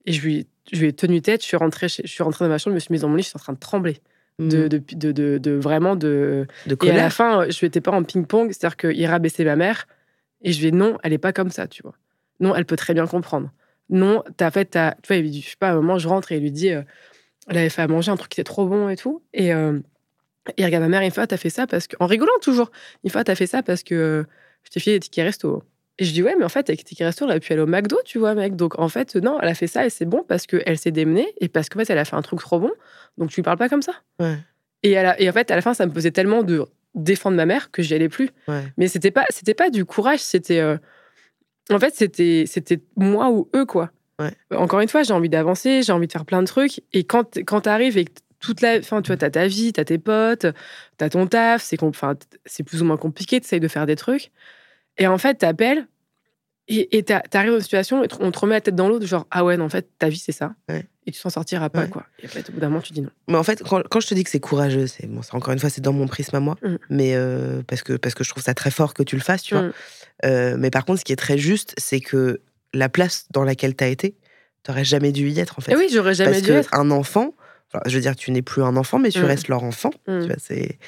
[0.07, 2.45] Et je lui, je lui ai tenu tête, je suis rentrée, chez- je suis rentrée
[2.45, 3.59] dans ma chambre, je me suis mise dans mon lit, je suis en train de
[3.59, 3.99] trembler.
[4.41, 6.47] De, mm, de, de, de- de- vraiment de.
[6.67, 6.97] de Et à colère.
[6.97, 9.87] la fin, je n'étais pas en ping-pong, c'est-à-dire qu'il rabaissait ma mère.
[10.43, 11.95] Et je lui ai dit non, elle est pas comme ça, tu vois.
[12.41, 13.53] Non, elle peut très bien comprendre.
[13.91, 16.09] Non, t'as fait, t'as- tu vois, il dit, je sais pas, à un moment, je
[16.09, 16.83] rentre et il lui dit, euh,
[17.49, 19.23] elle avait fait à manger un truc qui était trop bon et tout.
[19.35, 19.79] Et euh,
[20.57, 22.71] il regarde ma mère, il fait, ah, t'as fait ça parce que, en rigolant toujours,
[23.05, 24.25] il fait, t'as fait ça parce que euh,
[24.65, 25.63] je t'ai filé des tickets resto.
[25.99, 27.61] Et je dis, ouais, mais en fait, avec les tickets resto, elle a pu aller
[27.63, 28.57] au McDo, tu vois, mec.
[28.57, 31.35] Donc, en fait, non, elle a fait ça et c'est bon parce qu'elle s'est démenée
[31.41, 32.71] et parce qu'en fait, elle a fait un truc trop bon.
[33.19, 33.93] Donc, tu lui parles pas comme ça.
[34.19, 34.39] Ouais,
[34.83, 36.65] Et, à la- et en fait, à la fin, ça me pesait tellement de
[36.95, 38.31] défendre ma mère que j'y allais plus.
[38.49, 38.65] ouais.
[38.77, 40.61] Mais c'était pas, c'était pas du courage, c'était.
[40.61, 40.77] euh,
[41.71, 43.91] En fait, c'était, c'était moi ou eux, quoi.
[44.19, 44.33] Ouais.
[44.55, 46.83] Encore une fois, j'ai envie d'avancer, j'ai envie de faire plein de trucs.
[46.93, 48.79] Et quand, quand t'arrives et que toute la.
[48.79, 50.47] Enfin, tu vois, t'as ta vie, t'as tes potes,
[50.99, 51.79] t'as ton taf, c'est,
[52.45, 54.31] c'est plus ou moins compliqué, t'essayes de faire des trucs.
[54.99, 55.87] Et en fait, t'appelles
[56.79, 58.99] et et t'a- t'arrives dans une situation et on te remet la tête dans l'eau,
[58.99, 60.53] de genre, ah ouais, non, en fait, ta vie, c'est ça.
[60.69, 60.87] Ouais.
[61.07, 61.89] Et tu s'en sortiras pas, Ouais.
[61.89, 62.05] quoi.
[62.23, 63.11] Et en fait, au bout d'un moment, tu dis non.
[63.29, 65.59] Mais en fait, quand, quand je te dis que c'est courageux, c'est bon, encore une
[65.59, 66.77] fois, c'est dans mon prisme à moi, Mm.
[66.91, 69.43] mais euh, parce que parce que je trouve ça très fort que tu le fasses,
[69.43, 69.65] tu vois.
[69.65, 69.73] Mm.
[70.27, 72.41] Euh, mais par contre, ce qui est très juste, c'est que
[72.75, 74.15] la place dans laquelle tu as été,
[74.63, 75.73] t'aurais jamais dû y être en fait.
[75.73, 76.75] Et oui, j'aurais jamais parce dû que être.
[76.75, 77.35] un enfant,
[77.73, 79.25] enfin, je veux dire, tu n'es plus un enfant, mais tu Mm.
[79.25, 79.91] restes leur enfant.
[80.07, 80.79] Tu vois, c'est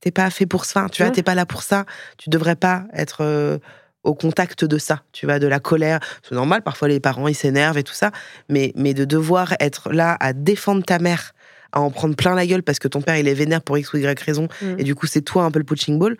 [0.00, 0.86] t'es pas fait pour ça.
[0.92, 1.84] Tu vois, t'es pas là pour ça.
[2.18, 3.58] Tu devrais pas être euh,
[4.06, 5.02] au contact de ça.
[5.12, 6.00] Tu vois, de la colère.
[6.22, 6.62] C'est normal.
[6.62, 8.10] Parfois, les parents ils s'énervent et tout ça,
[8.48, 11.32] mais mais de devoir être là à défendre ta mère,
[11.72, 13.92] à en prendre plein la gueule parce que ton père il est vénère pour x
[13.92, 14.74] ou y raison Mm.
[14.78, 16.16] et du coup c'est toi un peu le punching ball.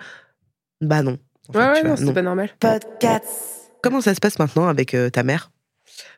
[0.81, 1.17] Bah non.
[1.49, 2.51] En fait, Ouais, non, c'est pas normal.
[3.83, 5.51] Comment ça se passe maintenant avec euh, ta mère?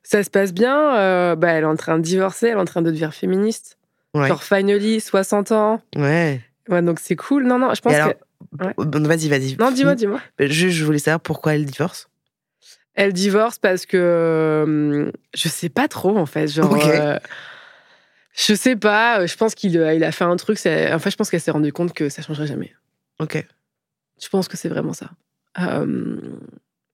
[0.03, 0.97] Ça se passe bien.
[0.97, 3.77] euh, bah, elle est en train de divorcer, elle est en train de devenir féministe.
[4.15, 4.27] Ouais.
[4.29, 5.83] Genre, finally, 60 ans.
[5.97, 6.41] Ouais.
[6.69, 7.45] Ouais, donc c'est cool.
[7.47, 8.65] Non, non, je pense alors, que.
[8.65, 8.75] Ouais.
[8.77, 9.57] Bon, Vas-y, vas-y.
[9.57, 10.21] Non, dis-moi, dis-moi.
[10.39, 12.09] Juste, je voulais savoir pourquoi elle divorce.
[12.95, 13.97] Elle divorce parce que.
[13.97, 16.49] euh, je sais pas trop, en fait.
[16.49, 16.75] Genre.
[16.87, 17.19] Euh,
[18.35, 19.27] je sais pas.
[19.27, 20.59] Je pense qu'il euh, il a fait un truc.
[20.59, 22.73] c'est- En fait, je pense qu'elle s'est rendue compte que ça changerait jamais.
[23.21, 23.45] Ok.
[24.23, 25.11] Je pense que c'est vraiment ça.
[25.61, 26.17] Euh,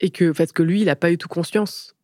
[0.00, 1.94] et que, en fait, que lui, il a pas eu tout conscience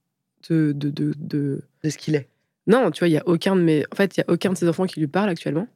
[0.49, 0.73] de.
[0.73, 2.29] de, de, de- De ce qu'il est.
[2.67, 3.85] Non, tu vois, il y a aucun de mes.
[3.93, 5.67] En fait, il y a aucun de ses enfants qui lui parle actuellement.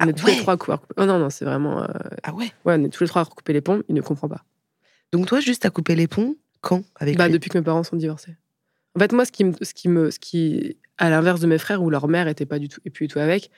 [0.00, 0.76] On Ah est tous ouais les trois à couper.
[0.96, 1.82] Oh non, non, c'est vraiment.
[1.82, 1.86] euh,
[2.22, 2.46] Ah ouais.
[2.64, 4.44] Ouais, on est tous les trois à recouper les ponts, il ne comprend pas.
[5.12, 7.82] Donc toi, juste à couper les ponts, quand avec Bah, lui depuis que mes parents
[7.82, 8.36] sont divorcés.
[8.96, 11.58] En fait, moi, ce qui, me, ce qui me, ce qui, à l'inverse de mes
[11.58, 13.50] frères où leur mère était pas du tout, et plus du tout avec,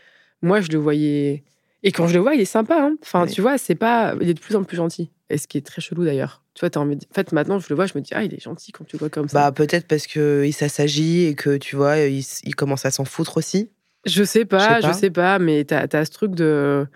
[0.43, 1.45] moi, je le voyais.
[1.85, 2.77] Et quand je le vois, il est sympa.
[2.81, 2.97] Hein.
[3.03, 3.31] Enfin, Ouais.
[3.31, 5.11] tu vois, c'est pas, il est de plus en plus gentil.
[5.31, 6.43] Et ce qui est très chelou d'ailleurs.
[6.55, 6.97] Tu vois, t'as envie.
[6.97, 8.85] de- En fait, maintenant, je le vois, je me dis, ah, il est gentil quand
[8.85, 9.39] tu le vois comme ça.
[9.39, 13.39] Bah peut-être parce que il s'assagit et que tu vois, il commence à s'en foutre
[13.39, 13.71] aussi.
[14.05, 14.93] Je sais pas, Je sais je pas.
[14.93, 16.87] sais pas, mais t'as as ce truc de.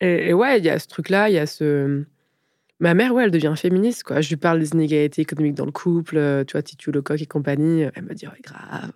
[0.00, 2.04] Et, et ouais, il y a ce truc-là, il y a ce.
[2.78, 4.20] Ma mère, ouais, elle devient féministe, quoi.
[4.20, 7.24] Je lui parle des inégalités économiques dans le couple, euh, tu vois, Titu Lecoq et
[7.26, 7.86] compagnie.
[7.94, 8.92] Elle me dit, ouais, grave.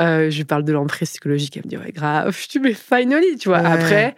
[0.00, 2.36] Euh, je lui parle de l'emprise psychologique, elle me dit, ouais, grave.
[2.36, 3.66] Je dis, mais finally, tu vois, Ouais.
[3.66, 4.16] après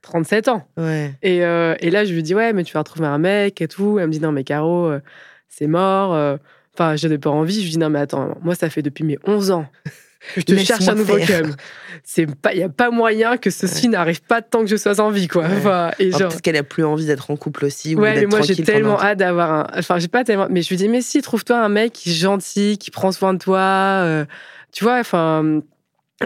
[0.00, 0.66] 37 ans.
[0.78, 1.12] Ouais.
[1.20, 3.68] Et, euh, et là, je lui dis, ouais, mais tu vas retrouver un mec et
[3.68, 3.98] tout.
[3.98, 5.00] Elle me dit, non, mais Caro, euh,
[5.48, 6.38] c'est mort.
[6.74, 7.56] Enfin, j'avais pas envie.
[7.58, 9.66] Je lui dis, non, mais attends, moi, ça fait depuis mes 11 ans
[10.36, 11.54] je te cherche un nouveau cum.
[12.04, 14.98] C'est pas, il y a pas moyen que ceci n'arrive pas tant que je sois
[15.00, 15.44] en vie, quoi.
[15.44, 16.22] Enfin, et genre...
[16.22, 17.94] Parce qu'elle a plus envie d'être en couple aussi.
[17.94, 19.66] Ouais, mais moi j'ai tellement hâte d'avoir un.
[19.78, 20.48] Enfin, j'ai pas tellement.
[20.50, 23.34] Mais je lui dis, mais si, trouve-toi un mec qui est gentil, qui prend soin
[23.34, 23.60] de toi.
[23.60, 24.24] Euh,
[24.72, 25.60] tu vois, enfin,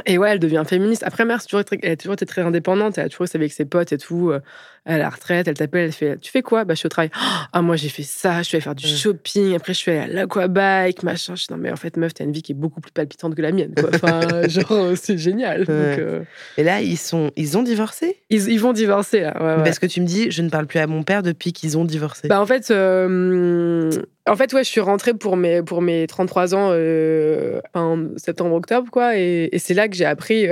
[0.04, 1.02] et ouais, elle devient féministe.
[1.04, 1.40] Après, mère,
[1.82, 2.98] elle a toujours été très indépendante.
[2.98, 4.30] Elle a toujours été avec ses potes et tout.
[4.30, 4.40] Euh,
[4.84, 6.90] elle a la retraite, elle t'appelle, elle fait Tu fais quoi Bah, je suis au
[6.90, 7.10] travail.
[7.52, 9.54] Ah, moi, j'ai fait ça, je suis allée faire du shopping.
[9.54, 11.34] Après, je suis allée à l'aquabike, machin.
[11.34, 13.42] Je non, mais en fait, meuf, t'as une vie qui est beaucoup plus palpitante que
[13.42, 13.72] la mienne.
[13.74, 13.90] Quoi.
[13.94, 15.64] Enfin, genre, c'est génial.
[15.68, 16.22] Euh.
[16.56, 18.22] Et là, ils, sont, ils ont divorcé?
[18.30, 19.32] Ils, ils, vont divorcer, là.
[19.64, 21.84] Parce que tu me dis Je ne parle plus à mon père depuis qu'ils ont
[21.84, 22.28] divorcé.
[22.28, 23.90] Bah, en fait, euh,
[24.26, 28.90] en fait, ouais, je suis rentrée pour mes, pour mes 33 ans euh, en septembre-octobre,
[28.90, 29.16] quoi.
[29.16, 30.48] Et, et c'est là que j'ai appris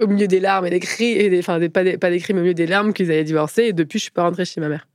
[0.00, 2.32] au milieu des larmes et des cris, et des, enfin, pas, des, pas des cris,
[2.32, 3.64] mais au milieu des larmes qu'ils avaient divorcé.
[3.64, 4.86] Et depuis, je suis pas rentrée chez ma mère.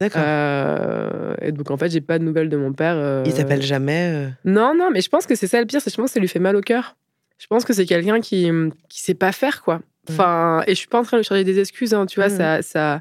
[0.00, 0.22] D'accord.
[0.24, 2.96] Euh, et donc, en fait, j'ai pas de nouvelles de mon père.
[2.96, 3.22] Euh...
[3.24, 4.28] Il t'appelle jamais euh?
[4.44, 6.20] Non, non, mais je pense que c'est ça le pire, c'est je pense que ça
[6.20, 6.96] lui fait mal au cœur.
[7.38, 8.50] Je pense que c'est quelqu'un qui,
[8.88, 9.80] qui sait pas faire, quoi.
[10.10, 12.62] Enfin, et je suis pas en train de chercher des excuses, hein, tu vois, ça,
[12.62, 13.00] ça,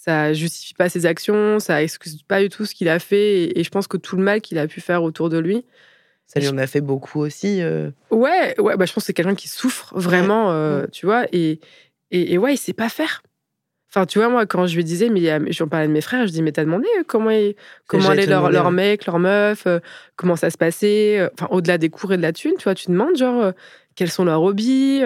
[0.00, 3.60] ça justifie pas ses actions, ça excuse pas du tout ce qu'il a fait, et,
[3.60, 5.66] et, je pense que tout le mal qu'il a pu faire autour de lui,
[6.26, 7.60] ça lui en a fait beaucoup aussi.
[7.60, 7.90] Euh.
[8.10, 11.60] Ouais, ouais bah, je pense que c'est quelqu'un qui souffre vraiment, euh, tu vois, et,
[12.12, 13.22] et, ouais, il sait pas faire.
[13.92, 15.20] Enfin, tu vois, moi, quand je lui disais, mais
[15.52, 17.30] j'en parlais de mes frères, je dis, mais t'as demandé euh, comment,
[17.86, 19.66] comment allait leur, leur mec, leur meuf,
[20.16, 22.88] comment ça se passait, enfin, au-delà des cours et de la thune, tu vois, tu
[22.88, 23.52] demandes, genre,
[23.96, 25.04] quels sont leurs hobbies, tu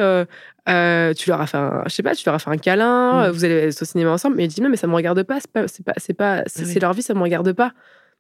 [0.66, 3.30] leur as fait un, je sais pas, tu leur as fait un câlin, mm.
[3.30, 5.50] vous allez au cinéma ensemble, mais il dit, non, mais ça me regarde pas, c'est
[5.50, 7.72] pas, c'est pas, c'est pas, c'est leur vie, ça me regarde pas.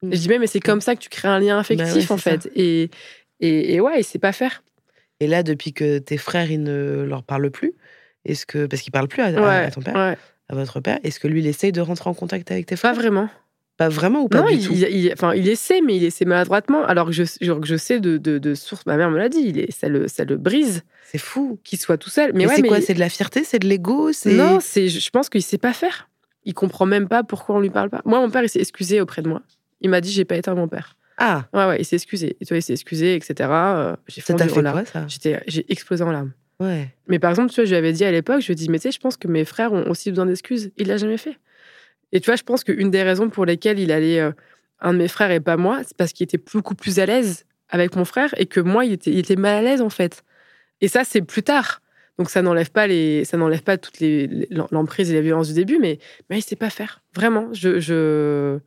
[0.02, 2.50] Je dis, mais c'est comme ça que tu crées un lien bah affectif, en fait.
[2.54, 2.90] Et,
[3.40, 4.62] et, et, ouais, il sait pas faire.
[5.20, 7.74] Et là, depuis que tes frères, ils ne leur parlent plus,
[8.24, 8.66] est-ce que.
[8.66, 10.16] Parce qu'ils parlent plus à, ton père,
[10.48, 12.92] à votre père, est-ce que lui, il essaye de rentrer en contact avec tes frères?
[12.92, 13.28] Pas vraiment.
[13.76, 14.72] Pas vraiment ou pas non, du il, tout?
[14.72, 16.84] il, enfin, il essaie, mais il essaie maladroitement.
[16.84, 19.58] Alors que je, je sais de, de, de source, ma mère me l'a dit, il
[19.58, 20.84] est, ça, le, ça le brise.
[21.10, 21.58] C'est fou.
[21.64, 22.32] Qu'il soit tout seul.
[22.34, 25.42] Mais, ouais, c'est quoi C'est de la fierté C'est de l'ego Non, je pense qu'il
[25.42, 26.08] sait pas faire.
[26.44, 28.02] Il comprend même pas pourquoi on lui parle pas.
[28.04, 29.42] Moi, mon père, il s'est excusé auprès de moi.
[29.80, 30.96] Il m'a dit j'ai pas éteint mon père.
[31.16, 31.44] Ah.
[31.52, 32.36] Ouais, ouais, il s'est excusé.
[32.40, 33.34] Et toi, il s'est excusé, etc.
[33.50, 35.06] Euh, j'ai fait quoi, ça?
[35.46, 36.32] J'ai explosé en larmes.
[36.60, 38.68] Mais par exemple, tu vois, je lui avais dit à l'époque, je lui ai dit,
[38.68, 40.70] mais tu sais, je pense que mes frères ont aussi besoin d'excuses.
[40.76, 41.38] Il l'a jamais fait.
[42.12, 44.30] Et tu vois, je pense qu'une des raisons pour lesquelles il allait, euh,
[44.80, 47.44] un de mes frères et pas moi, c'est parce qu'il était beaucoup plus à l'aise
[47.68, 50.22] avec mon frère et que moi, il était, mal à l'aise, en fait.
[50.80, 51.80] Et ça, c'est plus tard.
[52.18, 53.96] Donc ça n'enlève pas les, ça n'enlève pas toute
[54.70, 55.98] l'emprise et la violence du début, mais,
[56.30, 57.02] mais il sait pas faire.
[57.16, 57.52] Vraiment.
[57.52, 58.58] Je, je...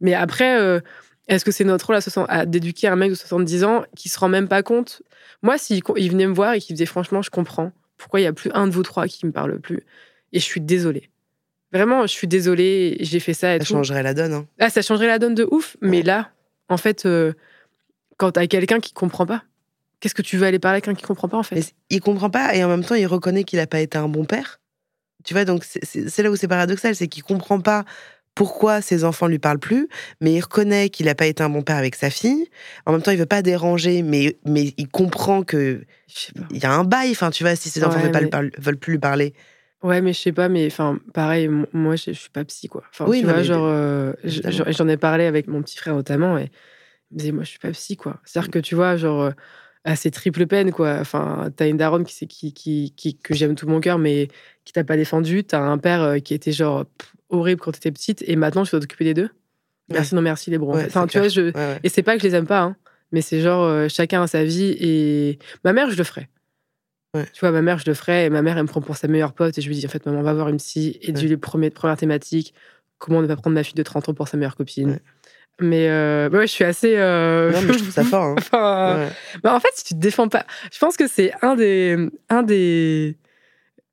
[0.00, 0.80] Mais après, euh,
[1.28, 1.98] est-ce que c'est notre rôle
[2.28, 5.02] à, d'éduquer un mec de 70 ans qui se rend même pas compte?
[5.42, 8.26] Moi, s'il il venait me voir et qu'il disait franchement, je comprends pourquoi il y
[8.26, 9.84] a plus un de vous trois qui me parle plus,
[10.32, 11.10] et je suis désolée.
[11.72, 13.56] Vraiment, je suis désolée, j'ai fait ça.
[13.56, 14.32] Et ça changerait la donne.
[14.32, 14.46] Hein.
[14.58, 15.76] Ah, ça changerait la donne de ouf.
[15.80, 16.30] Mais là,
[16.68, 17.32] en fait, euh,
[18.16, 19.42] quand t'as quelqu'un qui comprend pas,
[20.00, 21.74] qu'est-ce que tu veux aller parler avec quelqu'un qui comprend pas en fait?
[21.90, 24.24] Il comprend pas et en même temps, il reconnaît qu'il a pas été un bon
[24.24, 24.60] père.
[25.24, 27.84] Tu vois, donc c'est là où c'est paradoxal, c'est qu'il comprend pas
[28.36, 29.88] pourquoi ses enfants lui parlent plus,
[30.20, 32.46] mais il reconnaît qu'il n'a pas été un bon père avec sa fille.
[32.84, 35.82] En même temps, il veut pas déranger, mais, mais il comprend que
[36.50, 37.10] il y a un bail.
[37.10, 39.32] Enfin, tu vois, si ses enfants ne veulent, plus lui parler.
[39.82, 42.84] Ouais, mais je sais pas, mais enfin, pareil, moi, je, ne suis pas psy, quoi.
[42.90, 46.50] Enfin, oui, tu vois, genre, euh, j'en ai parlé avec mon petit frère notamment, et
[47.10, 48.20] il me disait, moi, je suis pas psy, quoi.
[48.24, 49.30] C'est-à-dire que tu vois, genre, euh,
[49.84, 50.98] assez triple peine, quoi.
[51.00, 54.28] Enfin, t'as une daronne qui, qui, qui, qui que j'aime tout mon cœur, mais
[54.64, 55.44] qui t'a pas défendu.
[55.44, 56.84] T'as un père euh, qui était genre
[57.28, 59.30] horrible quand t'étais petite et maintenant je dois t'occuper des deux.
[59.88, 60.76] Merci, non merci les bros.
[60.76, 61.52] enfin, tu vois, je...
[61.84, 62.76] et c'est pas que je les aime pas, hein,
[63.12, 66.28] mais c'est genre euh, chacun a sa vie et ma mère, je le ferais.
[67.32, 69.08] Tu vois, ma mère, je le ferais et ma mère, elle me prend pour sa
[69.08, 71.26] meilleure pote et je lui dis en fait, maman, va voir une psy et dis
[71.28, 72.52] les premières, première thématique
[72.98, 75.00] comment ne pas prendre ma fille de 30 ans pour sa meilleure copine.
[75.60, 76.96] Mais euh, ouais, je suis assez.
[76.96, 77.50] Euh...
[77.52, 78.24] Non, mais je trouve ça fort.
[78.24, 78.34] Hein.
[78.38, 79.08] enfin,
[79.42, 81.96] bah, en fait, si tu te défends pas, je pense que c'est un des,
[82.28, 83.16] un des,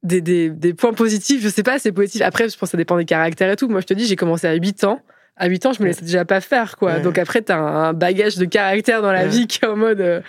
[0.04, 1.42] des, des, des, points positifs.
[1.42, 2.22] Je sais pas, c'est positif.
[2.22, 3.70] Après, je pense que ça dépend des caractères et tout.
[3.70, 5.02] Moi, je te dis, j'ai commencé à 8 ans.
[5.36, 7.00] À 8 ans, je me laissais déjà pas faire, quoi.
[7.00, 10.02] Donc après, tu as un bagage de caractère dans la vie qui est en mode.
[10.02, 10.22] Euh,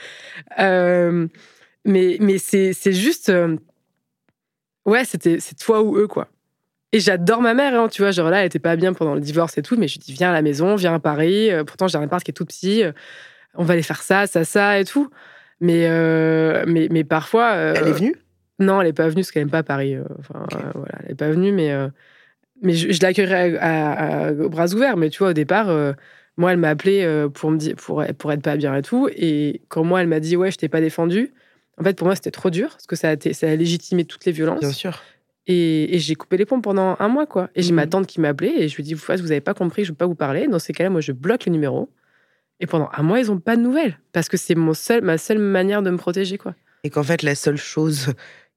[0.59, 1.27] euh
[1.85, 3.29] mais mais c'est juste.
[3.29, 3.57] Euh,
[4.87, 6.29] ouais, c'était c'est toi ou eux, quoi.
[6.93, 8.13] Et j'adore ma mère, hein, tu vois.
[8.13, 10.13] Genre là, elle était pas bien pendant le divorce et tout, mais je lui dis,
[10.15, 11.51] viens à la maison, viens à Paris.
[11.67, 12.85] Pourtant, j'ai un appart qui est tout petit.
[13.55, 15.11] on va aller faire ça, ça, ça et tout.
[15.61, 15.87] Mais,
[16.67, 17.53] mais, mais parfois.
[17.53, 18.24] elle est venue?
[18.59, 19.95] Non, elle n'est pas venue parce qu'elle n'aime pas Paris.
[19.95, 21.89] Euh, enfin, euh, voilà, elle n'est pas venue, mais, euh,
[22.63, 24.97] mais je, l'accueillerai à, bras ouverts.
[24.97, 25.67] Mais tu vois, au départ,
[26.37, 29.09] moi, elle m'a appelé pour, me dire, pour, pour être pas bien et tout.
[29.15, 31.33] Et quand moi, elle m'a dit, ouais, je t'ai pas défendu,
[31.79, 34.25] en fait, pour moi, c'était trop dur parce que ça a, ça a légitimé toutes
[34.25, 34.61] les violences.
[34.61, 35.03] Bien sûr.
[35.47, 37.51] Et, j'ai coupé les ponts pendant un mois, quoi.
[37.55, 37.91] Et j'ai ma mmh.
[37.91, 39.93] tante qui m'a appelé et je lui ai dit, vous n'avez pas compris, je ne
[39.93, 40.47] veux pas vous parler.
[40.47, 41.91] Dans ces cas-là, moi, je bloque le numéro.
[42.61, 45.19] Et pendant un mois, ils n'ont pas de nouvelles parce que c'est mon seul, ma
[45.19, 46.55] seule manière de me protéger, quoi.
[46.85, 48.13] Et qu'en fait, la seule chose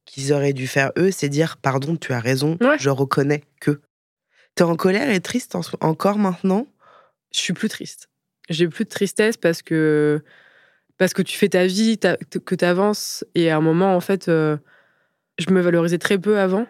[0.07, 2.77] qu'ils auraient dû faire, eux, c'est dire Pardon, tu as raison, Ouais.
[2.79, 3.79] je reconnais que.
[4.55, 6.65] T'es en colère et triste en- encore maintenant?
[7.31, 8.09] Je suis plus triste.
[8.49, 10.23] J'ai plus de tristesse parce que
[10.97, 14.29] parce que tu fais ta vie, que tu avances et à un moment en fait
[14.29, 14.57] euh,
[15.37, 16.65] je me valorisais très peu avant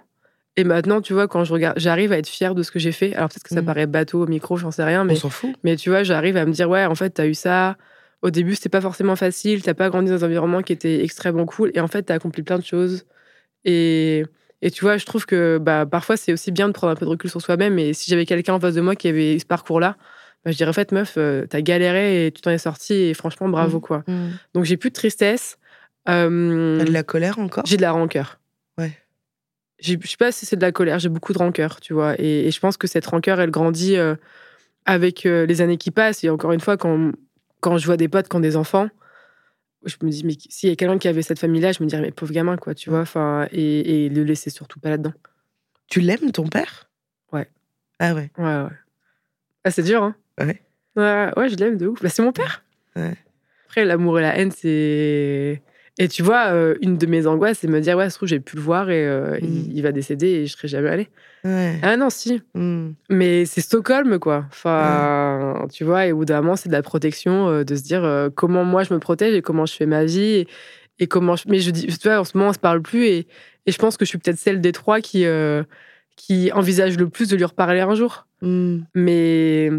[0.58, 2.92] et maintenant tu vois quand je regarde j'arrive à être fière de ce que j'ai
[2.92, 3.14] fait.
[3.16, 3.66] Alors peut-être que ça Mhm.
[3.68, 5.56] paraît bateau au micro, j'en sais rien mais On s'en fout.
[5.64, 7.78] mais tu vois, j'arrive à me dire, ouais, en fait, t'as eu ça.
[8.24, 9.62] Au début, c'était pas forcément facile.
[9.62, 11.72] T'as pas grandi dans un environnement qui était extrêmement cool.
[11.76, 13.06] Et en fait, t'as accompli plein de choses.
[13.66, 14.26] Et,
[14.62, 17.06] et tu vois, je trouve que bah, parfois, c'est aussi bien de prendre un peu
[17.06, 17.78] de recul sur soi-même.
[17.80, 19.98] Et si j'avais quelqu'un en face de moi qui avait ce parcours-là,
[20.46, 22.94] bah, je dirais, en fait, meuf, euh, t'as galéré et tu t'en es sorti.
[22.94, 23.82] Et franchement, bravo, Mhm.
[23.82, 24.04] quoi.
[24.08, 24.28] Mmh.
[24.54, 25.58] Donc, j'ai plus de tristesse.
[26.10, 27.66] Euh, T'as de la colère encore?
[27.66, 28.40] j'ai de la rancœur.
[28.78, 28.92] Ouais.
[29.80, 32.16] Je sais pas si c'est de la colère, j'ai beaucoup de rancœur, tu vois.
[32.20, 34.16] Et, et je pense que cette rancœur, elle grandit euh,
[34.86, 36.24] avec les années qui passent.
[36.24, 37.12] Et encore une fois, quand,
[37.60, 38.88] quand je vois des potes qui ont des enfants,
[39.88, 42.02] je me dis, mais s'il y a quelqu'un qui avait cette famille-là, je me dirais,
[42.02, 43.02] mais pauvre gamin, quoi, tu vois.
[43.02, 45.14] Enfin, et, et le laisser surtout pas là-dedans.
[45.88, 46.90] Tu l'aimes, ton père?
[47.32, 47.50] Ouais.
[48.00, 48.30] Ah ouais.
[48.38, 48.70] Ouais, ouais.
[49.64, 50.62] Ah, c'est dur, hein Ouais.
[50.96, 52.02] Ouais, ouais, je l'aime de ouf.
[52.02, 52.64] Bah, c'est mon père.
[52.96, 53.16] Ouais.
[53.66, 55.62] Après, l'amour et la haine, c'est.
[56.00, 58.30] Et tu vois, euh, une de mes angoisses, c'est de me dire, ouais, se trouve,
[58.30, 59.46] j'ai pu le voir et euh, Mm.
[59.46, 61.10] il, il va décéder et je serai jamais allée.
[61.44, 61.80] Ouais.
[61.82, 62.42] Ah non, si.
[62.54, 62.90] Mmh.
[63.10, 64.46] Mais c'est Stockholm, quoi.
[64.50, 67.82] Enfin, tu vois, et au bout d'un moment, c'est de la protection, euh, de se
[67.82, 70.22] dire comment moi je me protège et comment je fais ma vie.
[70.22, 70.48] Et,
[71.00, 71.46] et comment je...
[71.48, 73.28] Mais je dis, tu vois, en ce moment, on se parle plus et,
[73.66, 75.26] et je pense que je suis peut-être celle des trois qui,
[76.16, 78.28] qui envisage le plus de lui reparler un jour.
[78.42, 78.80] Mmh.
[78.94, 79.72] Mais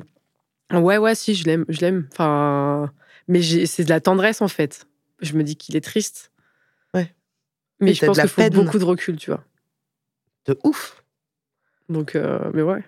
[0.73, 2.07] ouais, ouais, si, je l'aime, je l'aime.
[2.13, 2.91] Enfin,
[3.29, 4.87] mais c'est de la tendresse en fait.
[5.21, 6.31] Je me dis qu'il est triste.
[6.95, 7.15] Ouais.
[7.81, 8.53] Mais Et je pense qu'il faut peine.
[8.53, 9.45] beaucoup de recul, tu vois.
[10.47, 11.03] De ouf.
[11.89, 12.85] Donc, euh, mais ouais.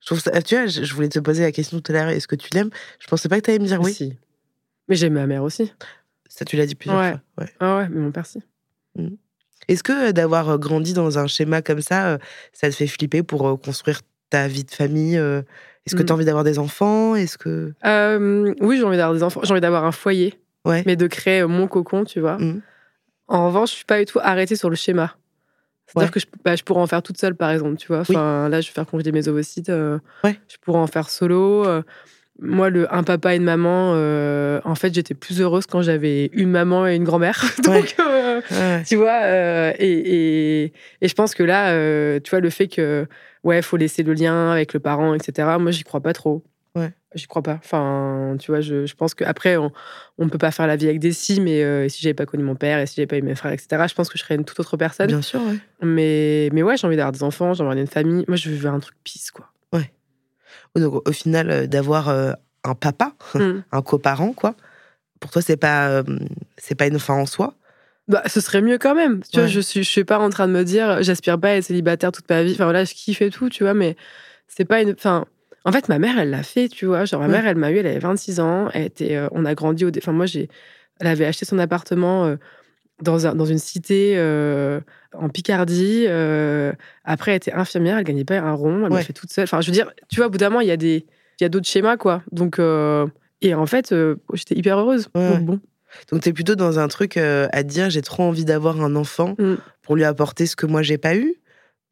[0.00, 0.40] Je trouve ça.
[0.42, 2.70] Tu vois, je voulais te poser la question tout à l'heure est-ce que tu l'aimes?
[3.00, 3.92] Je pensais pas que t'allais me dire oui.
[3.92, 4.16] Si.
[4.88, 5.72] Mais j'aime ma mère aussi.
[6.28, 7.10] Ça, tu l'as dit plusieurs Ouais.
[7.34, 7.44] fois.
[7.44, 7.52] Ouais.
[7.60, 8.40] Ah ouais, mais mon père, si.
[9.68, 12.18] Est-ce que euh, d'avoir euh, grandi dans un schéma comme ça,
[12.52, 14.00] ça te fait flipper pour construire
[14.30, 16.06] ta vie de famille Est-ce que Mm.
[16.06, 17.14] tu as envie d'avoir des enfants?
[17.16, 17.74] Est-ce que.
[17.84, 19.40] Euh, oui, j'ai envie d'avoir des enfants.
[19.42, 20.82] J'ai envie d'avoir un foyer, Ouais.
[20.86, 22.36] mais de créer mon cocon, tu vois.
[22.38, 22.60] Mm.
[23.28, 25.14] En revanche, je suis pas du tout arrêtée sur le schéma.
[25.86, 26.12] C'est-à-dire Ouais.
[26.12, 28.00] que je, bah, je pourrais en faire toute seule, par exemple, tu vois.
[28.08, 28.16] Oui.
[28.16, 29.70] Enfin, là, je vais faire congeler mes ovocytes.
[29.70, 30.38] euh, Ouais.
[30.48, 31.64] Je pourrais en faire solo.
[31.66, 31.82] euh.
[32.40, 36.26] moi, le un papa et une maman, euh, en fait, j'étais plus heureuse quand j'avais
[36.34, 37.42] une maman et une grand-mère.
[37.64, 38.82] Donc, Ouais.
[38.86, 39.20] tu vois,
[39.80, 41.72] et, et, et je pense que là,
[42.20, 43.06] tu vois, le fait que,
[43.44, 46.44] ouais, faut laisser le lien avec le parent, etc., moi, j'y crois pas trop.
[47.14, 47.18] Ouais.
[47.18, 47.58] J'y crois pas.
[47.64, 49.70] Enfin, tu vois, je, je pense qu'après, on
[50.18, 52.42] ne peut pas faire la vie avec des si, mais euh, si j'avais pas connu
[52.42, 54.34] mon père et si j'avais pas eu mes frères, etc., je pense que je serais
[54.34, 55.06] une toute autre personne.
[55.06, 55.56] Bien sûr, ouais.
[55.82, 58.24] Mais, mais ouais, j'ai envie d'avoir des enfants, j'ai envie d'avoir une famille.
[58.28, 59.46] Moi, je veux un truc peace, quoi.
[60.76, 62.32] Donc, au final, euh, d'avoir euh,
[62.64, 63.60] un papa, Mm.
[63.72, 64.54] un coparent, quoi,
[65.20, 66.02] pour toi, c'est pas, euh,
[66.56, 67.54] c'est pas une fin en soi.
[68.06, 69.20] Bah, ce serait mieux quand même.
[69.24, 69.48] Tu vois, Ouais.
[69.48, 72.12] je suis, je suis pas en train de me dire, j'aspire pas à être célibataire
[72.12, 72.52] toute ma vie.
[72.52, 73.96] Enfin, voilà, je kiffe et tout, tu vois, mais
[74.46, 74.92] c'est pas une.
[74.92, 75.26] Enfin,
[75.68, 77.04] en fait, ma mère, elle l'a fait, tu vois.
[77.04, 77.32] Genre, ma Ouais.
[77.32, 78.68] mère, elle m'a eu, elle avait 26 ans.
[78.74, 79.90] Elle était, euh, on a grandi au.
[79.96, 80.48] Enfin, moi, j'ai.
[81.00, 82.36] Elle avait acheté son appartement euh,
[83.02, 84.80] dans, un- dans une cité euh,
[85.14, 86.06] en Picardie.
[87.04, 89.02] après, elle était infirmière, elle gagnait pas un rond, elle l'a Ouais.
[89.02, 89.44] fait toute seule.
[89.44, 91.06] Enfin, je veux dire, tu vois, au bout d'un moment, il y a des.
[91.40, 92.22] Il y a d'autres schémas, quoi.
[92.32, 92.58] Donc.
[93.40, 93.94] et en fait,
[94.34, 95.08] j'étais hyper heureuse.
[95.14, 95.28] Ouais.
[95.36, 95.60] Donc, bon.
[96.12, 99.36] Donc, t'es plutôt dans un truc à te dire j'ai trop envie d'avoir un enfant
[99.38, 99.54] Mm.
[99.82, 101.34] pour lui apporter ce que moi, j'ai pas eu?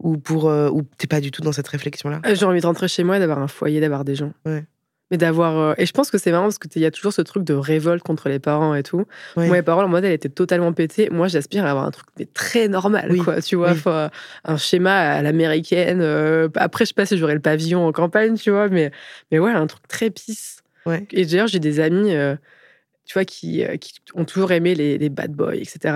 [0.02, 2.66] Ou pour euh, ou t'es pas du tout dans cette réflexion-là Euh, J'ai envie de
[2.66, 4.32] rentrer chez moi et d'avoir un foyer, d'avoir des gens.
[4.44, 4.64] Ouais.
[5.10, 5.56] Mais d'avoir.
[5.56, 7.54] euh, Et je pense que c'est marrant parce qu'il y a toujours ce truc de
[7.54, 9.04] révolte contre les parents et tout.
[9.36, 9.46] Ouais.
[9.46, 11.08] Moi, mes parents, en mode, elle était totalement pétée.
[11.10, 13.20] Moi, j'aspire à avoir un truc mais très normal, Oui.
[13.20, 13.40] quoi.
[13.40, 13.76] Tu vois, Oui.
[13.78, 14.10] Enfin,
[14.44, 16.00] un schéma à l'américaine.
[16.02, 18.90] euh, Après, je sais pas si j'aurais le pavillon en campagne, tu vois, mais,
[19.30, 20.62] mais ouais, un truc très pisse.
[20.86, 21.06] Ouais.
[21.12, 22.34] Et d'ailleurs, j'ai des amis, euh,
[23.06, 25.94] tu vois, qui, euh, qui ont toujours aimé les, les bad boys, etc.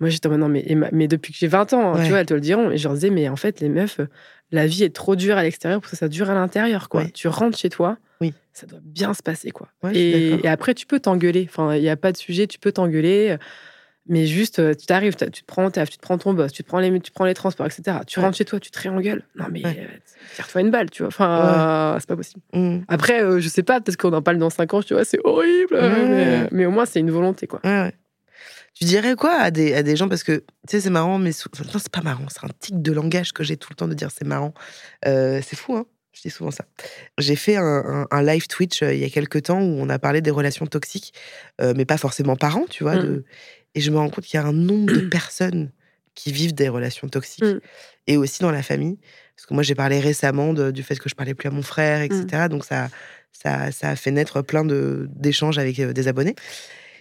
[0.00, 2.04] Moi, j'étais en mode, non, mais, mais depuis que j'ai 20 ans, hein, Ouais.
[2.04, 2.70] tu vois, elles te le diront.
[2.70, 4.06] Et je leur disais, mais en fait, les meufs, euh,
[4.52, 7.02] la vie est trop dure à l'extérieur pour que ça dure à l'intérieur, quoi.
[7.02, 7.10] Ouais.
[7.10, 8.32] Tu rentres chez toi, Oui.
[8.52, 9.68] ça doit bien se passer, quoi.
[9.82, 11.46] Ouais, et, après, tu peux t'engueuler.
[11.50, 13.30] Enfin, il n'y a pas de sujet, tu peux t'engueuler.
[13.30, 13.36] euh,
[14.10, 16.62] Mais juste, euh, tu t'arrives, tu te prends, t'as- tu te prends ton boss, tu
[16.62, 17.98] te prends les, tu prends les transports, etc.
[18.06, 19.22] Tu rentres chez toi, tu te réengueules.
[19.36, 19.60] Non, mais
[20.34, 21.08] tire-toi une balle, tu vois.
[21.08, 22.40] Enfin, c'est pas possible.
[22.54, 22.78] Mm.
[22.88, 25.18] Après, euh, je sais pas, peut-être qu'on en parle dans 5 ans, tu vois, c'est
[25.24, 25.76] horrible.
[25.78, 27.60] Mais, mais au moins, c'est une volonté, quoi.
[27.64, 27.92] Ouais.
[28.78, 31.32] Tu dirais quoi à des, à des gens Parce que, tu sais, c'est marrant, mais.
[31.32, 32.26] sou- enfin, non, c'est pas marrant.
[32.30, 34.54] C'est un tic de langage que j'ai tout le temps de dire c'est marrant.
[35.06, 36.64] Euh, c'est fou, hein Je dis souvent ça.
[37.18, 39.88] J'ai fait un, un- un live Twitch euh, il y a quelques temps où on
[39.88, 41.12] a parlé des relations toxiques,
[41.60, 42.96] euh, mais pas forcément parents, tu vois.
[42.96, 43.02] Mm.
[43.02, 43.24] de-
[43.74, 45.72] Et je me rends compte qu'il y a un nombre de personnes
[46.14, 47.60] qui vivent des relations toxiques Mm.
[48.06, 48.98] et aussi dans la famille.
[49.36, 51.62] Parce que moi, j'ai parlé récemment de- du fait que je parlais plus à mon
[51.62, 52.26] frère, etc.
[52.44, 52.48] Mm.
[52.48, 52.88] Donc, ça,
[53.32, 56.34] ça, ça a fait naître plein d'échanges avec des abonnés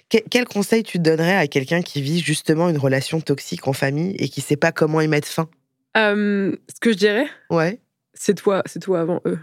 [0.10, 4.30] quel conseil tu donnerais à quelqu'un qui vit justement une relation toxique en famille et
[4.30, 5.50] qui sait pas comment y mettre fin?
[5.98, 7.80] Euh, ce que je dirais, Ouais.
[8.14, 9.40] c'est toi, c'est toi avant eux.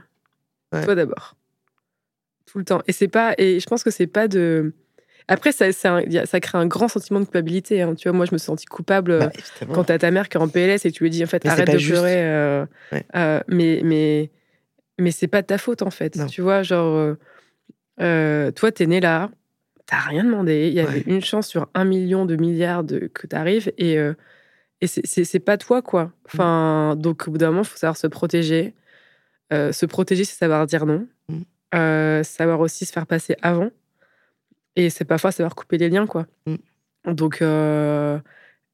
[0.73, 0.85] Ouais.
[0.85, 1.37] Toi d'abord.
[2.47, 2.83] Tout le temps.
[2.87, 3.35] Et c'est pas.
[3.39, 4.73] Et je pense que c'est pas de.
[5.27, 7.81] Après, ça, ça crée un grand sentiment de culpabilité.
[7.83, 7.95] hein.
[7.95, 9.75] Tu vois, moi, je me suis sentie coupable euh, Bah, évidemment.
[9.75, 11.51] quand t'as ta mère qui est en PLS et tu lui dis en fait Mais
[11.51, 11.93] arrête de juste.
[11.93, 12.23] pleurer.
[12.23, 13.07] euh, Ouais.
[13.17, 14.31] euh, mais mais
[14.99, 16.15] mais c'est pas de ta faute en fait.
[16.17, 16.27] Non.
[16.27, 17.15] Tu vois, genre euh,
[18.01, 19.31] euh, toi, t'es né là,
[19.87, 20.68] t'as rien demandé.
[20.68, 21.05] Il y avait Ouais.
[21.07, 24.14] une chance sur un million de milliards de, que t'arrives et euh,
[24.80, 26.12] et c'est- pas toi quoi.
[26.26, 28.74] Enfin, donc au bout d'un moment, faut savoir se protéger.
[29.53, 31.07] Euh, se protéger, c'est savoir dire non.
[31.28, 31.41] Mm.
[31.74, 33.70] Euh, savoir aussi se faire passer avant.
[34.76, 36.26] Et c'est parfois savoir couper les liens, quoi.
[36.47, 37.12] Mm.
[37.12, 38.18] Donc, euh,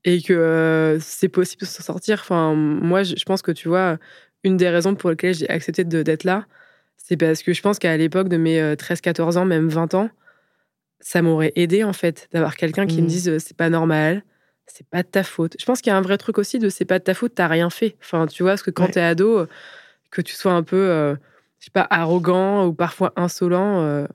[0.04, 2.18] et que c'est possible de s'en sortir.
[2.22, 3.98] Enfin, moi, je, je pense que tu vois,
[4.44, 6.46] une des raisons pour lesquelles j'ai accepté d'être là,
[6.96, 10.08] c'est parce que je pense qu'à l'époque de mes euh, 13-14 ans, même 20 ans,
[11.00, 13.06] ça m'aurait aidé, en fait, d'avoir quelqu'un qui me Mm.
[13.06, 14.22] dise euh, c'est pas normal,
[14.66, 15.56] c'est pas de ta faute.
[15.58, 17.34] Je pense qu'il y a un vrai truc aussi de c'est pas de ta faute,
[17.34, 17.96] t'as rien fait.
[18.00, 18.90] Enfin, tu vois, parce que quand Ouais.
[18.92, 19.46] t'es ado, euh,
[20.10, 21.14] que tu sois un peu, euh,
[21.58, 24.06] je sais pas, arrogant ou parfois insolent, euh,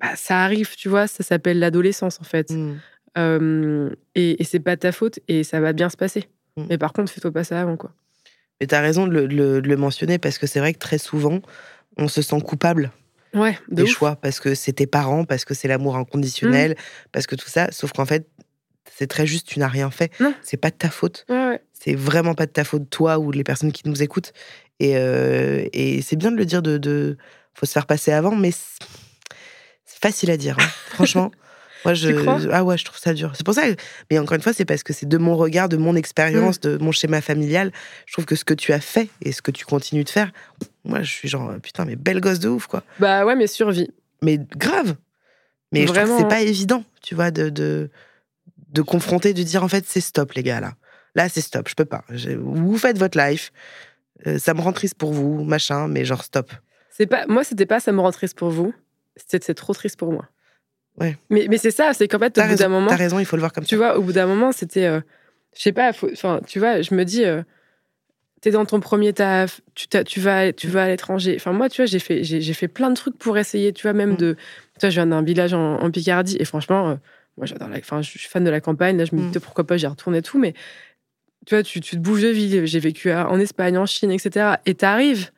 [0.00, 2.50] bah, ça arrive, tu vois, ça s'appelle l'adolescence, en fait.
[2.50, 2.76] Mm.
[3.16, 6.24] Euh, et, et c'est pas de ta faute et ça va bien se passer.
[6.56, 6.64] Mm.
[6.70, 7.92] Mais par contre, fais-toi pas ça avant, quoi.
[8.60, 11.40] Mais t'as raison le- de le mentionner parce que c'est vrai que très souvent,
[11.96, 12.90] on se sent coupable
[13.34, 13.90] Ouais, de des ouf.
[13.90, 17.08] choix parce que c'est tes parents, parce que c'est l'amour inconditionnel, Mmh.
[17.12, 17.68] parce que tout ça.
[17.72, 18.26] Sauf qu'en fait,
[18.96, 20.10] c'est très juste, tu n'as rien fait.
[20.42, 21.24] C'est pas de ta faute.
[21.28, 21.62] Ouais, ouais.
[21.72, 24.32] C'est vraiment pas de ta faute, toi ou les personnes qui nous écoutent.
[24.80, 27.16] Et, euh, et c'est bien de le dire, de, de.
[27.54, 28.86] faut se faire passer avant, mais c'est
[29.84, 30.56] c'est facile à dire.
[30.60, 30.66] hein.
[30.90, 31.30] Franchement.
[31.84, 32.38] Moi, je, crois?
[32.52, 33.32] Ah ouais, je trouve ça dur.
[33.34, 33.62] C'est pour ça.
[34.10, 36.60] Mais encore une fois, c'est parce que c'est de mon regard, de mon expérience, Mmh.
[36.68, 37.72] de mon schéma familial.
[38.06, 40.30] Je trouve que ce que tu as fait et ce que tu continues de faire,
[40.84, 42.82] moi, je suis genre, putain, mais belle gosse de ouf, quoi.
[42.98, 43.90] Bah ouais, mais survie.
[44.22, 44.96] Mais grave.
[45.72, 47.90] Mais je trouve que c'est pas évident, tu vois, de, de,
[48.70, 50.74] de confronter, de dire, en fait, c'est stop, les gars, là.
[51.14, 52.04] Là, c'est stop, je peux pas.
[52.38, 53.52] Vous faites votre life.
[54.26, 56.50] euh, ça me rend triste pour vous, machin, mais genre, stop.
[56.90, 58.74] C'est pas, moi, c'était pas ça me rend triste pour vous.
[59.16, 60.26] C'était c'est trop triste pour moi.
[61.00, 61.16] Ouais.
[61.30, 63.36] Mais, mais c'est ça, c'est qu'en fait, au bout d'un moment, t'as raison, il faut
[63.36, 63.76] le voir comme tu ça.
[63.76, 65.00] vois, au bout d'un moment, c'était, euh,
[65.56, 67.42] je sais pas, enfin, tu vois, je me dis, euh,
[68.40, 71.34] t'es dans ton premier taf, tu, tu vas, tu vas à l'étranger.
[71.36, 73.92] Enfin, moi, tu vois, j'ai fait, j'ai fait plein de trucs pour essayer, tu vois,
[73.92, 74.16] même Mm.
[74.16, 76.94] de, tu vois, je viens d'un village en, en Picardie et franchement, euh,
[77.36, 78.96] moi, j'adore la, enfin, je suis fan de la campagne.
[78.98, 79.40] Là, je me dis, Mm.
[79.40, 80.54] pourquoi pas, j'y retourne et tout, mais
[81.46, 82.66] tu vois, tu, tu te bouges de ville.
[82.66, 84.56] J'ai vécu à- en Espagne, en Chine, etc.
[84.66, 85.30] Et t'arrives.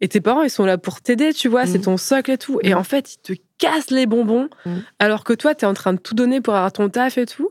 [0.00, 1.82] Et tes parents, ils sont là pour t'aider, tu vois, c'est Mm.
[1.82, 2.58] ton socle et tout.
[2.62, 2.78] Et Mm.
[2.78, 3.32] en fait, ils te
[3.64, 4.78] cassent les bonbons, Mm.
[4.98, 7.50] alors que toi, t'es en train de tout donner pour avoir ton taf et tout,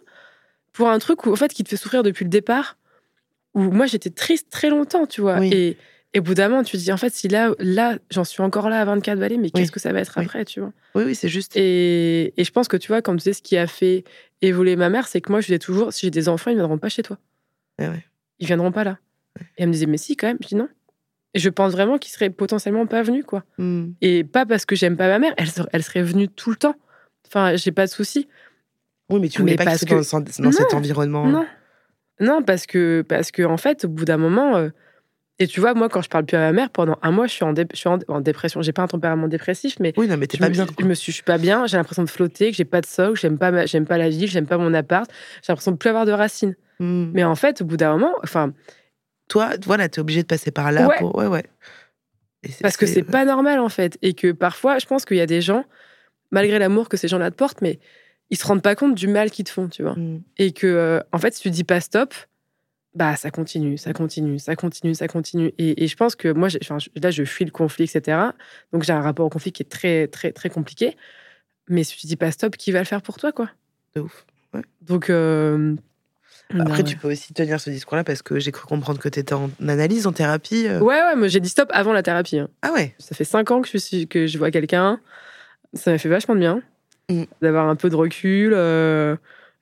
[0.72, 2.78] pour un truc où, en fait, qui te fait souffrir depuis le départ,
[3.54, 5.38] où moi, j'étais triste très longtemps, tu vois.
[5.40, 5.50] Oui.
[5.54, 5.78] Et,
[6.16, 8.42] et au bout d'un moment, tu te dis, en fait, si là, là j'en suis
[8.44, 10.24] encore là à 24 balais, mais qu'est-ce que ça va être Oui.
[10.26, 10.72] après, tu vois?
[10.96, 11.56] Oui, oui, c'est juste.
[11.56, 14.04] et, et je pense que, tu vois, comme tu sais, ce qui a fait
[14.42, 16.60] évoluer ma mère, c'est que moi, je disais toujours, si j'ai des enfants, ils ne
[16.60, 17.18] viendront pas chez toi.
[17.80, 18.06] Eh ouais.
[18.40, 18.98] Ils viendront pas là.
[19.58, 20.38] Et elle me disait, mais si, quand même.
[20.42, 20.68] Je dis non.
[21.34, 23.44] Et je pense vraiment qu'ils seraient potentiellement pas venus, quoi.
[23.58, 23.86] Mm.
[24.02, 26.56] Et pas parce que j'aime pas ma mère, elle, ser- elle serait venue tout le
[26.56, 26.76] temps.
[27.28, 28.28] Enfin, j'ai pas de souci.
[29.10, 31.26] Oui, mais tu voulais pas parce que- dans, dans cet environnement.
[31.26, 31.46] Non.
[32.20, 34.56] Non, parce que, parce que, en fait, au bout d'un moment.
[34.58, 34.70] euh,
[35.40, 37.34] et tu vois, moi, quand je parle plus à ma mère, pendant un mois, je
[37.34, 38.62] suis en, dé- je suis en, en dépression.
[38.62, 40.68] J'ai pas un tempérament dépressif, mais Oui, non, mais t'es pas me, bien.
[40.80, 41.66] Je me suis, je suis pas bien.
[41.66, 44.10] J'ai l'impression de flotter, que j'ai pas de socle, j'aime pas, ma- j'aime pas la
[44.10, 45.10] ville, j'aime pas mon appart.
[45.42, 46.56] J'ai l'impression de plus avoir de racines.
[46.80, 47.12] Mm.
[47.14, 48.54] Mais en fait, au bout d'un moment, enfin,
[49.28, 50.88] Toi, voilà, t'es obligé de passer par là.
[50.88, 50.98] Ouais.
[51.00, 51.16] Pour...
[51.16, 51.44] Ouais, ouais.
[52.62, 55.26] Parce que c'est pas normal en fait, et que parfois, je pense qu'il y a
[55.26, 55.64] des gens,
[56.32, 57.80] malgré l'amour que ces gens-là te portent, mais
[58.30, 59.94] ils se rendent pas compte du mal qu'ils te font, tu vois.
[59.94, 60.22] Mm.
[60.38, 62.14] Et que, euh, en fait, si tu dis pas stop,
[62.96, 65.54] bah ça continue, ça continue, ça continue, ça continue.
[65.58, 68.18] Et, et je pense que moi, enfin, là, je fuis le conflit, etc.
[68.72, 70.98] Donc j'ai un rapport au conflit qui est très, très, très compliqué.
[71.70, 73.50] Mais si tu dis pas stop, qui va le faire pour toi, quoi?
[73.96, 74.26] De ouf.
[74.82, 75.10] Donc.
[75.10, 75.76] euh,
[76.60, 76.84] Après, bah, ouais.
[76.84, 80.08] tu peux aussi tenir ce discours-là parce que j'ai cru comprendre que t'étais en analyse,
[80.08, 80.68] en thérapie.
[80.68, 80.80] euh.
[80.80, 82.40] Ouais, ouais, moi j'ai dit stop avant la thérapie.
[82.40, 82.50] hein.
[82.62, 82.94] Ah ouais.
[83.00, 85.00] Ça fait cinq ans que je, suis, que je vois quelqu'un.
[85.74, 86.62] Ça m'a fait vachement de bien
[87.10, 87.24] Mm.
[87.42, 88.54] d'avoir un peu de recul.
[88.56, 89.18] euh,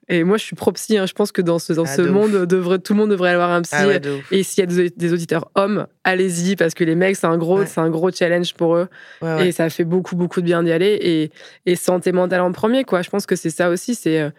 [0.10, 0.98] Et moi, je suis pro-psy.
[0.98, 1.06] hein.
[1.08, 3.50] Je pense que dans ce, dans Ah, ce monde, devrait, tout le monde devrait avoir
[3.50, 3.74] un psy.
[3.76, 4.00] Ah ouais.
[4.30, 7.38] Et s'il y a des, des auditeurs hommes, allez-y, parce que les mecs, c'est un
[7.38, 7.66] gros, Ouais.
[7.66, 8.90] c'est un gros challenge pour eux.
[9.24, 9.48] Ouais.
[9.48, 11.00] Et ça fait beaucoup, beaucoup de bien d'y aller.
[11.02, 11.32] Et,
[11.66, 13.02] et santé mentale en premier, quoi.
[13.02, 13.96] Je pense que c'est ça aussi.
[13.96, 14.32] C'est.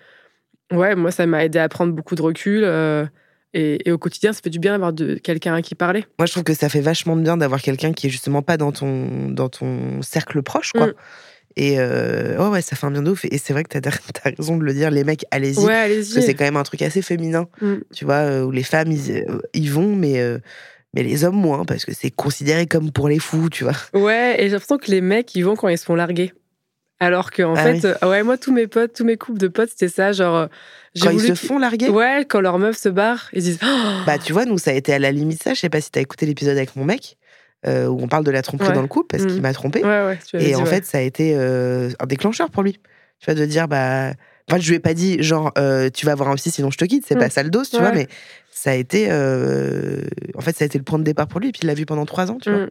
[0.73, 2.63] Ouais, moi, ça m'a aidé à prendre beaucoup de recul.
[2.65, 3.05] euh,
[3.55, 4.93] Et, et au quotidien, ça fait du bien d'avoir
[5.23, 6.05] quelqu'un à qui parler.
[6.19, 8.57] Moi, je trouve que ça fait vachement de bien d'avoir quelqu'un qui est justement pas
[8.57, 10.87] dans ton, dans ton cercle proche, quoi.
[10.87, 10.95] Mm.
[11.57, 13.27] Et euh, ouais, ouais, ça fait un bien de ouf.
[13.27, 13.91] Et c'est vrai que t'as
[14.25, 15.59] as raison de le dire, les mecs, allez-y.
[15.59, 17.75] Ouais, Parce que c'est quand même un truc assez féminin, Mm.
[17.95, 20.39] tu vois, euh, où les femmes, ils, ils vont, mais, euh,
[20.95, 23.77] mais les hommes moins, parce que c'est considéré comme pour les fous, tu vois.
[23.93, 26.33] Ouais, et j'ai l'impression que les mecs, ils vont quand ils se font larguer.
[27.05, 29.49] Alors que en Ah fait, euh, ouais, moi tous mes potes, tous mes couples de
[29.49, 30.37] potes, c'était ça, genre.
[30.37, 30.47] euh,
[31.01, 31.89] Quand ils voulu se qu'ils- font larguer?
[31.89, 33.59] Ouais, quand leur meuf se barre, ils disent.
[33.63, 33.67] Oh
[34.07, 35.55] Bah, tu vois, nous, ça a été à la limite ça.
[35.55, 37.17] Je sais pas si t'as écouté l'épisode avec mon mec,
[37.67, 38.75] euh, où on parle de la tromperie Ouais.
[38.75, 39.83] dans le couple, parce qu'il m'a trompé.
[39.83, 42.63] ouais, ouais, tu avais Et dit, en fait, ça a été euh, un déclencheur pour
[42.63, 42.75] lui.
[43.19, 44.13] Tu vois, de dire, bah.
[44.51, 46.77] Enfin, je lui ai pas dit, genre, euh, tu vas voir un psy, sinon je
[46.79, 47.05] te quitte.
[47.07, 47.83] C'est pas ça le dos, tu Ouais.
[47.83, 48.07] vois, mais
[48.51, 49.07] ça a été.
[49.11, 50.03] euh,
[50.37, 51.49] En fait, ça a été le point de départ pour lui.
[51.49, 52.67] Et puis, il l'a vu pendant trois ans, tu vois.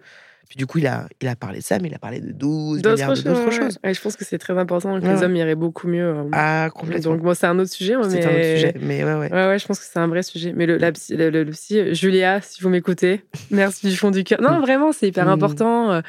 [0.51, 0.53] Mm.
[0.53, 2.31] Puis, du coup, il a, il a parlé de ça, mais il a parlé de
[2.33, 3.79] 12 D'autres milliards d'autres ouais, choses.
[3.83, 3.93] ouais.
[3.93, 6.03] Je pense que c'est très important que Ouais, les hommes iraient beaucoup mieux.
[6.05, 7.11] euh, Ah, complètement.
[7.13, 7.93] Donc, bon, c'est un autre sujet.
[7.93, 8.25] hein, C'est mais...
[8.25, 8.75] un autre sujet.
[8.81, 9.31] Mais ouais, ouais.
[9.31, 10.51] Ouais, ouais, je pense que c'est un vrai sujet.
[10.55, 14.11] Mais le, la psy- le, le- le psy, Julia, si vous m'écoutez, merci du fond
[14.11, 14.41] du cœur.
[14.41, 15.29] Non, vraiment, c'est hyper Mm.
[15.29, 16.01] important.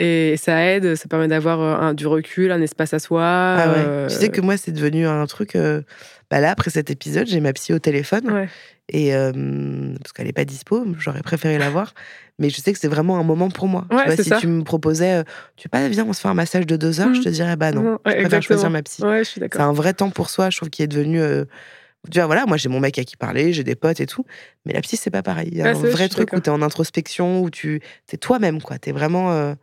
[0.00, 3.22] Et ça aide, ça permet d'avoir euh, du recul, un espace à soi.
[3.24, 3.74] Ah ouais.
[3.84, 5.56] euh, Tu sais que moi, c'est devenu un truc.
[5.56, 5.82] euh,
[6.30, 8.30] Bah là, après cet épisode, j'ai ma psy au téléphone.
[8.30, 8.48] Ouais.
[8.90, 9.32] Et euh,
[10.00, 11.94] parce qu'elle n'est pas dispo, j'aurais préféré la voir.
[12.38, 13.86] Mais je sais que c'est vraiment un moment pour moi.
[13.90, 14.36] Tu vois, si ça.
[14.38, 15.24] tu me proposais,
[15.56, 17.14] tu sais pas, viens, on se fait un massage de deux heures, Mhm.
[17.16, 19.02] je te dirais, bah non, Mhm, je préfère choisir ma psy.
[19.24, 21.20] C'est un vrai temps pour soi, je trouve, qui est devenu.
[22.10, 24.24] Tu vois, voilà, moi j'ai mon mec à qui parler, j'ai des potes et tout.
[24.64, 25.48] Mais la psy, c'est pas pareil.
[25.52, 26.42] Il y a un vrai, truc où d'accord.
[26.42, 27.80] tu es en introspection, où tu
[28.12, 28.78] es toi-même, quoi.
[28.78, 29.32] Tu es vraiment.
[29.32, 29.54] euh,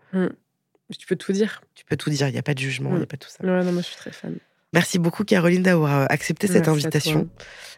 [0.98, 1.62] Tu peux tout dire.
[1.74, 2.98] tu peux tout dire, il n'y a pas de jugement, il Mhm.
[3.00, 3.44] n'y a pas tout ça.
[3.44, 4.38] Ouais, non, moi, je suis très fan.
[4.76, 7.30] Merci beaucoup, Caroline, d'avoir euh, accepté cette Merci invitation.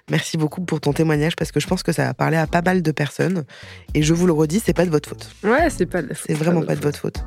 [0.10, 2.62] Merci beaucoup pour ton témoignage parce que je pense que ça a parlé à pas
[2.62, 3.44] mal de personnes.
[3.94, 5.30] Et je vous le redis, c'est pas de votre faute.
[5.44, 7.24] Ouais, c'est pas de la faute, C'est vraiment pas de votre faute.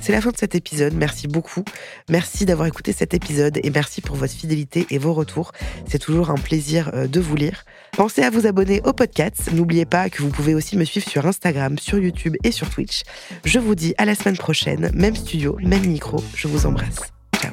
[0.00, 0.92] C'est la fin de cet épisode.
[0.92, 1.64] Merci beaucoup.
[2.10, 5.52] Merci d'avoir écouté cet épisode et merci pour votre fidélité et vos retours.
[5.88, 7.64] C'est toujours un plaisir euh, de vous lire.
[7.92, 9.50] Pensez à vous abonner au podcast.
[9.52, 13.04] N'oubliez pas que vous pouvez aussi me suivre sur Instagram, sur YouTube et sur Twitch.
[13.44, 14.90] Je vous dis à la semaine prochaine.
[14.92, 16.22] Même studio, même micro.
[16.34, 17.00] Je vous embrasse.
[17.40, 17.52] Ciao.